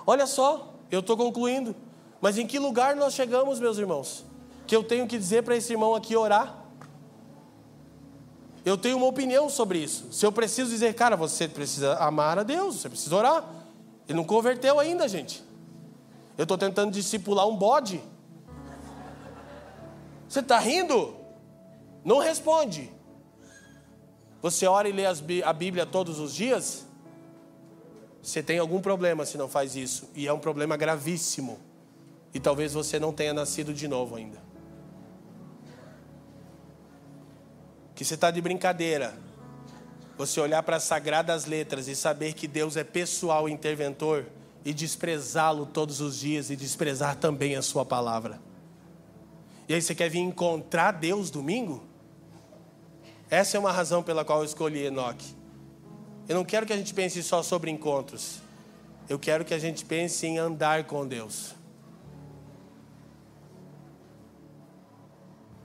[0.05, 1.73] Olha só, eu estou concluindo.
[2.19, 4.25] Mas em que lugar nós chegamos, meus irmãos?
[4.67, 6.64] Que eu tenho que dizer para esse irmão aqui orar?
[8.65, 10.11] Eu tenho uma opinião sobre isso.
[10.11, 13.47] Se eu preciso dizer, cara, você precisa amar a Deus, você precisa orar.
[14.09, 15.43] Ele não converteu ainda, gente.
[16.35, 18.01] Eu estou tentando discipular um bode.
[20.27, 21.15] Você está rindo?
[22.03, 22.91] Não responde.
[24.41, 25.05] Você ora e lê
[25.43, 26.85] a Bíblia todos os dias?
[28.21, 30.09] Você tem algum problema se não faz isso.
[30.15, 31.59] E é um problema gravíssimo.
[32.33, 34.44] E talvez você não tenha nascido de novo ainda.
[37.95, 39.17] Que você está de brincadeira.
[40.17, 44.25] Você olhar para as sagradas letras e saber que Deus é pessoal interventor
[44.63, 48.39] e desprezá-lo todos os dias e desprezar também a sua palavra.
[49.67, 51.83] E aí você quer vir encontrar Deus domingo?
[53.29, 55.35] Essa é uma razão pela qual eu escolhi Enoque.
[56.27, 58.39] Eu não quero que a gente pense só sobre encontros.
[59.07, 61.54] Eu quero que a gente pense em andar com Deus.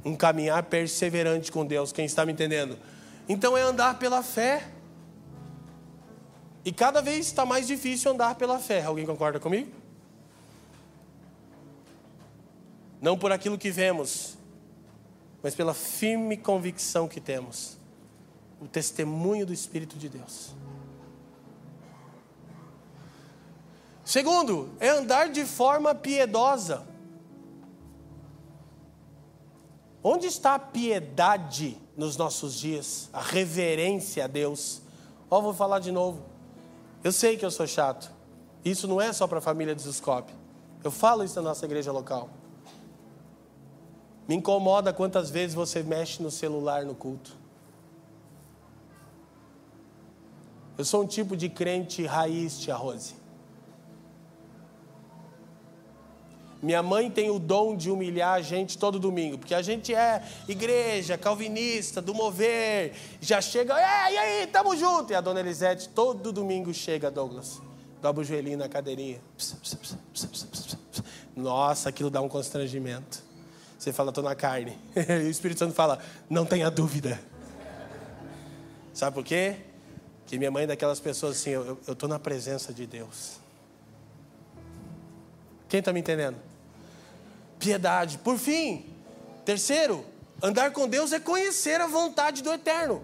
[0.05, 1.93] Um caminhar perseverante com Deus.
[1.93, 2.79] Quem está me entendendo?
[3.29, 4.69] Então é andar pela fé.
[6.65, 8.83] E cada vez está mais difícil andar pela fé.
[8.83, 9.71] Alguém concorda comigo?
[13.01, 14.37] Não por aquilo que vemos,
[15.43, 17.79] mas pela firme convicção que temos
[18.61, 20.55] o testemunho do Espírito de Deus.
[24.05, 26.87] Segundo, é andar de forma piedosa.
[30.03, 33.11] Onde está a piedade nos nossos dias?
[33.13, 34.81] A reverência a Deus?
[35.31, 36.23] Ó, oh, vou falar de novo.
[37.05, 38.11] Eu sei que eu sou chato.
[38.65, 40.33] Isso não é só para a família de Zuscope.
[40.83, 42.31] Eu falo isso na nossa igreja local.
[44.27, 47.37] Me incomoda quantas vezes você mexe no celular no culto.
[50.79, 53.20] Eu sou um tipo de crente raiz, tia Rose.
[56.63, 60.23] Minha mãe tem o dom de humilhar a gente todo domingo, porque a gente é
[60.47, 65.13] igreja, calvinista, do mover, já chega, é, e aí, tamo junto.
[65.13, 67.63] E a dona Elisete todo domingo chega, Douglas,
[68.03, 69.21] dobra o joelhinho na cadeirinha.
[71.35, 73.23] Nossa, aquilo dá um constrangimento.
[73.79, 74.77] Você fala, tô na carne.
[74.95, 75.99] E o Espírito Santo fala,
[76.29, 77.19] não tenha dúvida.
[78.93, 79.57] Sabe por quê?
[80.27, 83.41] Que minha mãe é daquelas pessoas assim, eu estou na presença de Deus.
[85.71, 86.50] Quem está me entendendo?
[87.61, 88.19] Piedade.
[88.19, 88.87] Por fim,
[89.45, 90.05] terceiro,
[90.43, 93.03] andar com Deus é conhecer a vontade do Eterno.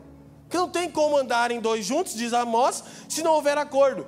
[0.51, 4.07] Que não tem como andar em dois juntos, diz Amós, se não houver acordo.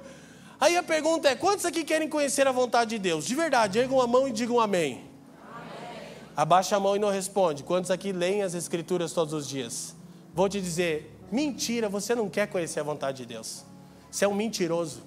[0.60, 3.26] Aí a pergunta é: quantos aqui querem conhecer a vontade de Deus?
[3.26, 5.04] De verdade, ergam a mão e digam amém.
[5.40, 6.08] amém.
[6.36, 7.62] Abaixa a mão e não responde.
[7.62, 9.94] Quantos aqui leem as Escrituras todos os dias?
[10.34, 13.64] Vou te dizer: mentira, você não quer conhecer a vontade de Deus.
[14.10, 15.02] Você é um mentiroso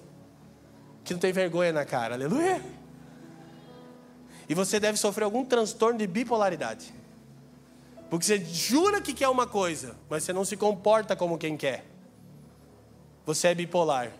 [1.04, 2.62] que não tem vergonha na cara, aleluia.
[4.52, 6.92] E você deve sofrer algum transtorno de bipolaridade.
[8.10, 11.86] Porque você jura que quer uma coisa, mas você não se comporta como quem quer.
[13.24, 14.12] Você é bipolar.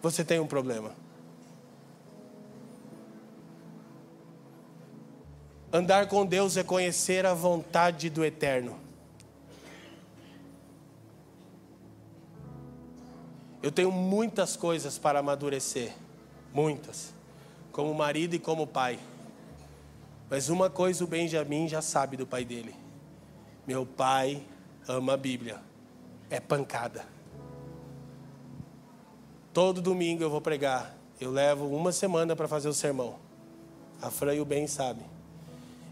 [0.00, 0.94] Você tem um problema.
[5.72, 8.78] Andar com Deus é conhecer a vontade do Eterno.
[13.60, 16.05] Eu tenho muitas coisas para amadurecer
[16.56, 17.12] muitas,
[17.70, 18.98] como marido e como pai.
[20.30, 22.74] Mas uma coisa o Benjamin já sabe do pai dele:
[23.66, 24.42] meu pai
[24.88, 25.60] ama a Bíblia,
[26.30, 27.04] é pancada.
[29.52, 33.16] Todo domingo eu vou pregar, eu levo uma semana para fazer o sermão.
[34.00, 35.04] A Fran e o Ben sabem.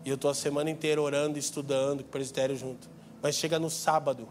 [0.02, 2.88] E eu estou a semana inteira orando, estudando, com o presbitério junto.
[3.22, 4.28] Mas chega no sábado,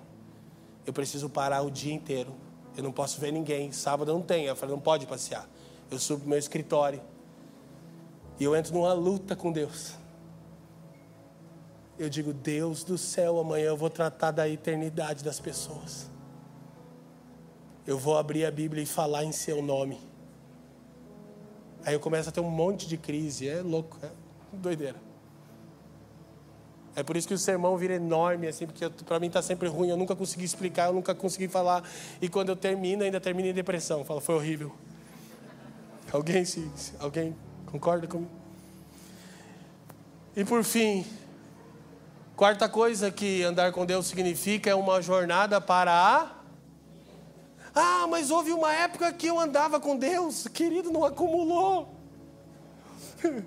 [0.85, 2.31] eu preciso parar o dia inteiro.
[2.77, 3.71] Eu não posso ver ninguém.
[3.71, 4.45] Sábado não tem.
[4.45, 5.47] Eu falei, não pode passear.
[5.93, 7.01] Eu subo para o meu escritório.
[8.39, 9.93] E eu entro numa luta com Deus.
[11.99, 16.09] Eu digo, Deus do céu, amanhã eu vou tratar da eternidade das pessoas.
[17.85, 19.99] Eu vou abrir a Bíblia e falar em seu nome.
[21.85, 23.47] Aí eu começo a ter um monte de crise.
[23.47, 24.09] É louco, é
[24.51, 24.99] doideira.
[26.95, 29.89] É por isso que o sermão vira enorme, assim, porque para mim está sempre ruim.
[29.89, 31.83] Eu nunca consegui explicar, eu nunca consegui falar.
[32.19, 33.99] E quando eu termino, ainda termino em depressão.
[33.99, 34.71] Eu falo, foi horrível.
[36.13, 37.35] Alguém, se, alguém
[37.65, 38.29] concorda comigo?
[40.35, 41.03] E por fim,
[42.35, 46.31] quarta coisa que andar com Deus significa é uma jornada para a.
[47.73, 51.91] Ah, mas houve uma época que eu andava com Deus, querido, não acumulou.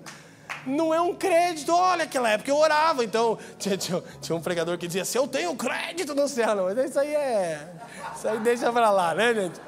[0.65, 4.77] Não é um crédito, olha, aquela época eu orava, então tinha, tinha, tinha um pregador
[4.77, 7.73] que dizia assim: Eu tenho crédito no céu, não, mas isso aí é.
[8.13, 9.61] Isso aí deixa pra lá, né, gente?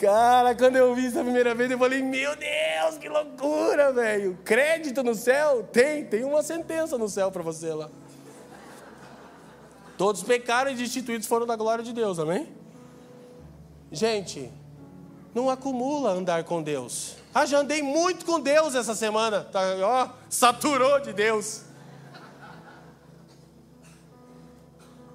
[0.00, 4.38] Cara, quando eu vi isso a primeira vez, eu falei: Meu Deus, que loucura, velho.
[4.42, 5.62] Crédito no céu?
[5.62, 7.90] Tem, tem uma sentença no céu para você lá.
[9.98, 12.48] Todos pecaram e destituídos foram da glória de Deus, amém?
[13.92, 14.50] Gente,
[15.34, 17.16] não acumula andar com Deus.
[17.34, 19.44] Ah, já andei muito com Deus essa semana.
[19.44, 21.64] Tá, ó, saturou de Deus.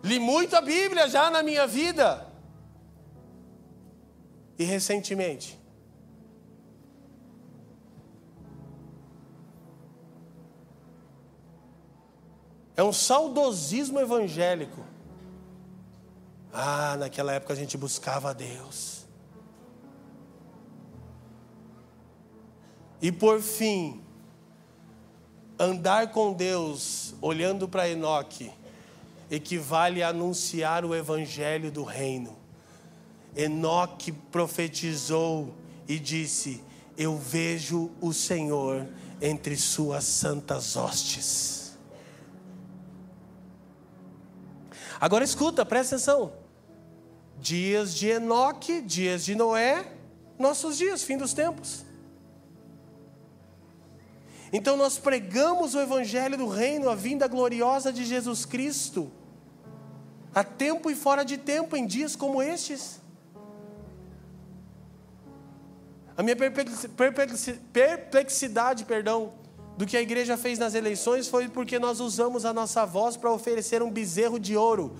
[0.03, 2.34] Li muito a Bíblia já na minha vida
[4.57, 5.59] e recentemente.
[12.75, 14.83] É um saudosismo evangélico.
[16.51, 19.05] Ah, naquela época a gente buscava a Deus.
[23.01, 24.01] E por fim,
[25.59, 28.51] andar com Deus, olhando para Enoque,
[29.29, 32.44] equivale a anunciar o evangelho do reino.
[33.35, 35.53] Enoque profetizou
[35.87, 36.63] e disse:
[36.97, 38.87] Eu vejo o Senhor
[39.21, 41.77] entre suas santas hostes.
[44.99, 46.33] Agora escuta, presta atenção.
[47.39, 49.85] Dias de Enoque, dias de Noé,
[50.39, 51.85] nossos dias, fim dos tempos.
[54.53, 59.11] Então nós pregamos o evangelho do reino, a vinda gloriosa de Jesus Cristo,
[60.33, 63.01] a tempo e fora de tempo, em dias como estes.
[66.17, 66.35] A minha
[67.73, 69.33] perplexidade, perdão,
[69.77, 73.31] do que a igreja fez nas eleições foi porque nós usamos a nossa voz para
[73.31, 74.95] oferecer um bezerro de ouro,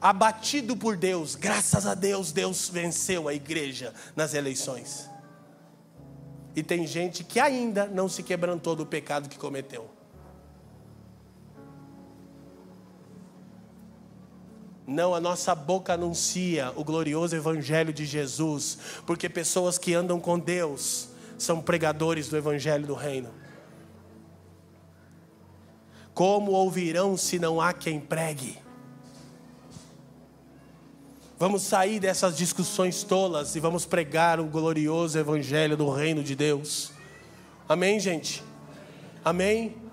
[0.00, 1.34] abatido por Deus.
[1.34, 5.10] Graças a Deus, Deus venceu a igreja nas eleições.
[6.54, 9.93] E tem gente que ainda não se quebrantou do pecado que cometeu.
[14.86, 20.38] Não, a nossa boca anuncia o glorioso Evangelho de Jesus, porque pessoas que andam com
[20.38, 21.08] Deus
[21.38, 23.30] são pregadores do Evangelho do Reino.
[26.12, 28.58] Como ouvirão se não há quem pregue?
[31.38, 36.92] Vamos sair dessas discussões tolas e vamos pregar o glorioso Evangelho do Reino de Deus.
[37.68, 38.44] Amém, gente?
[39.24, 39.83] Amém?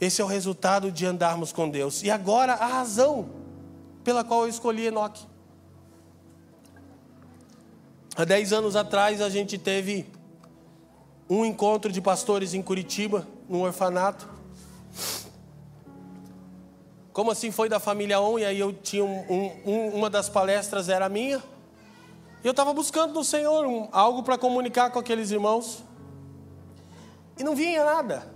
[0.00, 2.02] Esse é o resultado de andarmos com Deus.
[2.02, 3.28] E agora a razão
[4.02, 5.26] pela qual eu escolhi Enoque.
[8.16, 10.06] Há dez anos atrás a gente teve
[11.28, 14.28] um encontro de pastores em Curitiba, num orfanato.
[17.12, 20.88] Como assim foi da família On, e aí eu tinha um, um, uma das palestras
[20.88, 21.42] era minha.
[22.42, 25.82] E eu estava buscando no Senhor um, algo para comunicar com aqueles irmãos.
[27.38, 28.33] E não vinha nada.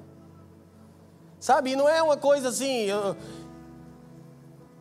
[1.40, 1.70] Sabe?
[1.70, 2.84] E não é uma coisa assim.
[2.84, 3.16] Eu,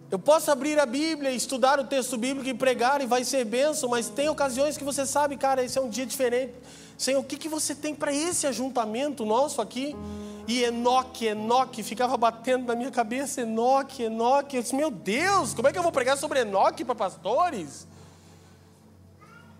[0.09, 3.89] eu posso abrir a Bíblia, estudar o texto bíblico e pregar e vai ser benção,
[3.89, 6.53] mas tem ocasiões que você sabe, cara, esse é um dia diferente.
[6.97, 9.95] Senhor, o que, que você tem para esse ajuntamento nosso aqui?
[10.47, 14.55] E Enoque, Enoque, ficava batendo na minha cabeça, Enoque, Enoque.
[14.55, 17.85] Eu disse, meu Deus, como é que eu vou pregar sobre Enoque para pastores?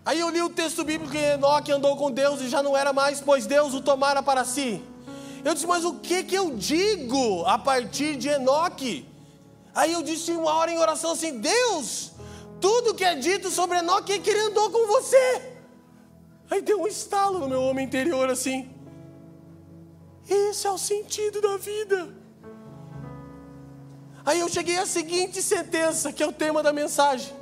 [0.04, 2.94] Aí eu li o texto bíblico que Enoque andou com Deus e já não era
[2.94, 4.82] mais, pois Deus o tomara para si.
[5.48, 9.08] Eu disse, mas o que que eu digo a partir de Enoque?
[9.74, 12.12] Aí eu disse uma hora em oração assim: Deus,
[12.60, 15.54] tudo que é dito sobre Enoque é que ele andou com você.
[16.50, 18.70] Aí deu um estalo no meu homem interior assim.
[20.28, 22.14] Esse é o sentido da vida.
[24.26, 27.34] Aí eu cheguei à seguinte sentença, que é o tema da mensagem.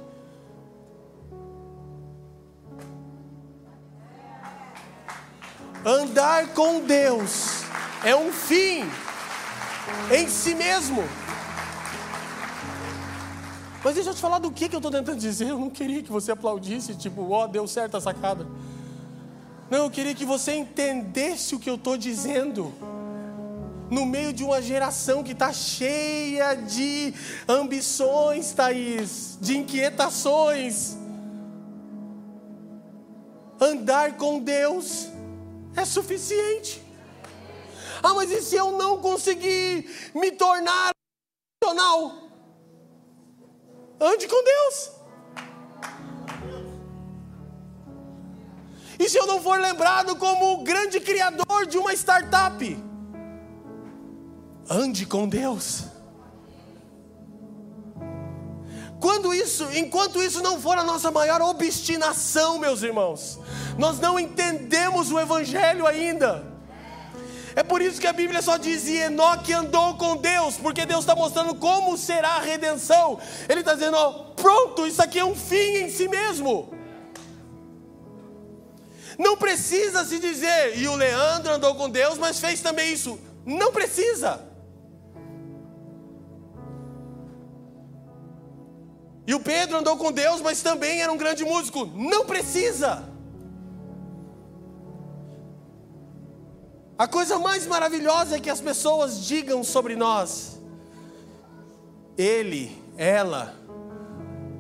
[5.84, 7.55] Andar com Deus
[8.04, 8.84] é um fim
[10.10, 11.02] em si mesmo.
[13.82, 15.48] Mas deixa eu te falar do que, que eu estou tentando dizer.
[15.48, 18.46] Eu não queria que você aplaudisse, tipo, ó, oh, deu certo a sacada.
[19.70, 22.72] Não, eu queria que você entendesse o que eu estou dizendo.
[23.88, 27.14] No meio de uma geração que está cheia de
[27.48, 30.96] ambições, Thaís, de inquietações.
[33.60, 35.08] Andar com Deus
[35.76, 36.85] é suficiente.
[38.06, 40.92] Ah, mas e se eu não conseguir me tornar
[41.60, 42.12] profissional?
[44.00, 44.90] Ande com Deus.
[48.96, 52.78] E se eu não for lembrado como o grande criador de uma startup?
[54.70, 55.86] Ande com Deus.
[59.00, 63.40] Quando isso, enquanto isso não for a nossa maior obstinação, meus irmãos,
[63.76, 66.55] nós não entendemos o evangelho ainda.
[67.56, 71.00] É por isso que a Bíblia só diz: e Enoque andou com Deus, porque Deus
[71.00, 73.18] está mostrando como será a redenção.
[73.48, 73.96] Ele está dizendo:
[74.36, 76.74] pronto, isso aqui é um fim em si mesmo.
[79.18, 83.18] Não precisa se dizer, e o Leandro andou com Deus, mas fez também isso.
[83.46, 84.44] Não precisa.
[89.26, 91.86] E o Pedro andou com Deus, mas também era um grande músico.
[91.86, 93.15] Não precisa.
[96.98, 100.58] A coisa mais maravilhosa é que as pessoas digam sobre nós:
[102.16, 103.54] ele, ela,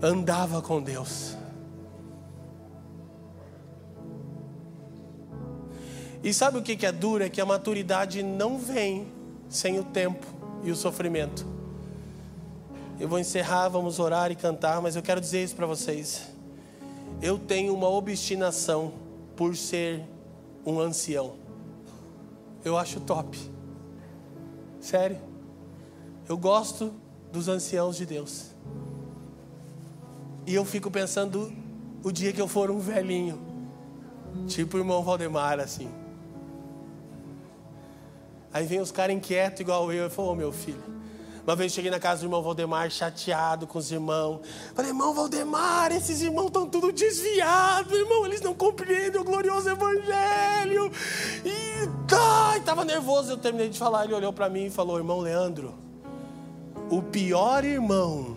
[0.02, 1.34] andava com Deus.
[6.22, 7.24] E sabe o que é duro?
[7.24, 9.06] É que a maturidade não vem
[9.48, 10.26] sem o tempo
[10.62, 11.46] e o sofrimento.
[12.98, 16.22] Eu vou encerrar, vamos orar e cantar, mas eu quero dizer isso para vocês.
[17.22, 18.92] Eu tenho uma obstinação
[19.36, 20.02] por ser
[20.64, 21.45] um ancião.
[22.66, 23.38] Eu acho top.
[24.80, 25.18] Sério.
[26.28, 26.92] Eu gosto
[27.30, 28.56] dos anciãos de Deus.
[30.44, 31.52] E eu fico pensando
[32.02, 33.38] o dia que eu for um velhinho,
[34.48, 35.88] tipo o irmão Valdemar, assim.
[38.52, 40.82] Aí vem os caras inquietos igual eu, e falo, oh, meu filho,
[41.46, 44.40] Uma vez cheguei na casa do irmão Valdemar, chateado com os irmãos.
[44.74, 50.90] Falei, irmão Valdemar, esses irmãos estão tudo desviados, irmão, eles não compreendem o glorioso evangelho.
[51.44, 55.20] E tá, estava nervoso, eu terminei de falar, ele olhou para mim e falou, irmão
[55.20, 55.72] Leandro,
[56.90, 58.36] o pior irmão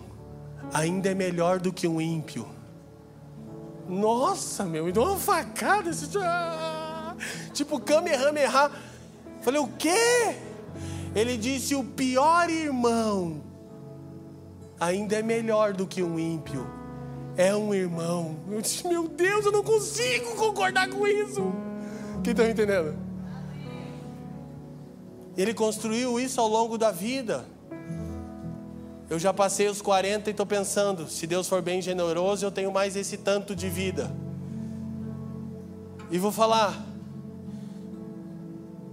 [0.72, 2.48] ainda é melhor do que um ímpio.
[3.88, 5.90] Nossa, meu, me deu uma facada.
[7.52, 8.70] Tipo, Kamehameha.
[9.42, 10.36] Falei, o quê?
[11.14, 13.42] Ele disse: o pior irmão
[14.78, 16.66] ainda é melhor do que um ímpio.
[17.36, 18.36] É um irmão.
[18.50, 21.52] Eu disse: meu Deus, eu não consigo concordar com isso.
[22.22, 22.96] Quem está entendendo?
[25.36, 27.46] Ele construiu isso ao longo da vida.
[29.08, 32.70] Eu já passei os 40 e estou pensando: se Deus for bem generoso, eu tenho
[32.70, 34.14] mais esse tanto de vida.
[36.10, 36.84] E vou falar: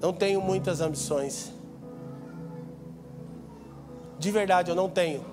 [0.02, 1.57] não tenho muitas ambições.
[4.20, 5.24] De verdade, eu não tenho.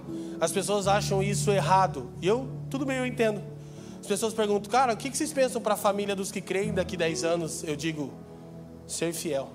[0.40, 2.10] As pessoas acham isso errado.
[2.20, 3.42] E eu, tudo bem, eu entendo.
[4.00, 6.96] As pessoas perguntam, cara, o que vocês pensam para a família dos que creem daqui
[6.96, 7.64] 10 anos?
[7.64, 8.12] Eu digo,
[8.86, 9.48] ser fiel.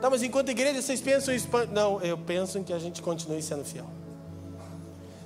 [0.00, 1.48] Tá, mas enquanto igreja vocês pensam isso?
[1.72, 3.86] Não, eu penso em que a gente continue sendo fiel.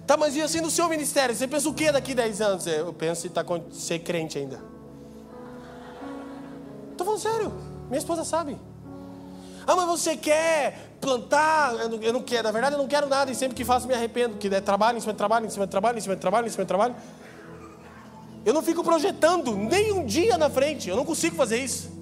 [0.07, 1.35] Tá, mas e assim no seu ministério?
[1.35, 2.67] Você pensa o que daqui 10 anos?
[2.67, 4.61] Eu penso em tá, ser crente ainda.
[6.97, 7.53] Tô falando sério.
[7.89, 8.57] Minha esposa sabe.
[9.67, 13.09] Ah, mas você quer plantar, eu não, eu não, quero, na verdade eu não quero
[13.09, 15.51] nada e sempre que faço me arrependo, que é trabalho em cima de trabalho, em
[15.51, 16.95] cima de trabalho, em cima de trabalho, em cima de trabalho.
[18.45, 22.01] Eu não fico projetando nem um dia na frente, eu não consigo fazer isso.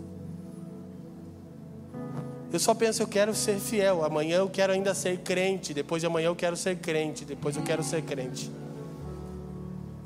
[2.52, 4.02] Eu só penso, eu quero ser fiel.
[4.02, 5.74] Amanhã eu quero ainda ser crente.
[5.74, 7.24] Depois de amanhã eu quero ser crente.
[7.24, 8.50] Depois eu quero ser crente.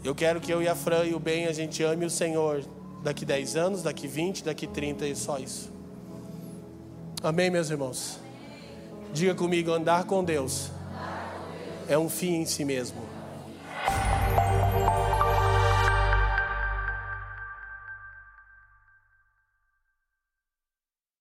[0.02, 2.64] Eu quero que eu e a Fran e o Ben a gente ame o Senhor
[3.02, 5.70] daqui 10 anos, daqui 20, daqui 30 e só isso.
[7.22, 8.21] Amém, meus irmãos?
[9.12, 10.70] Diga comigo: andar com Deus
[11.88, 13.02] é um fim em si mesmo.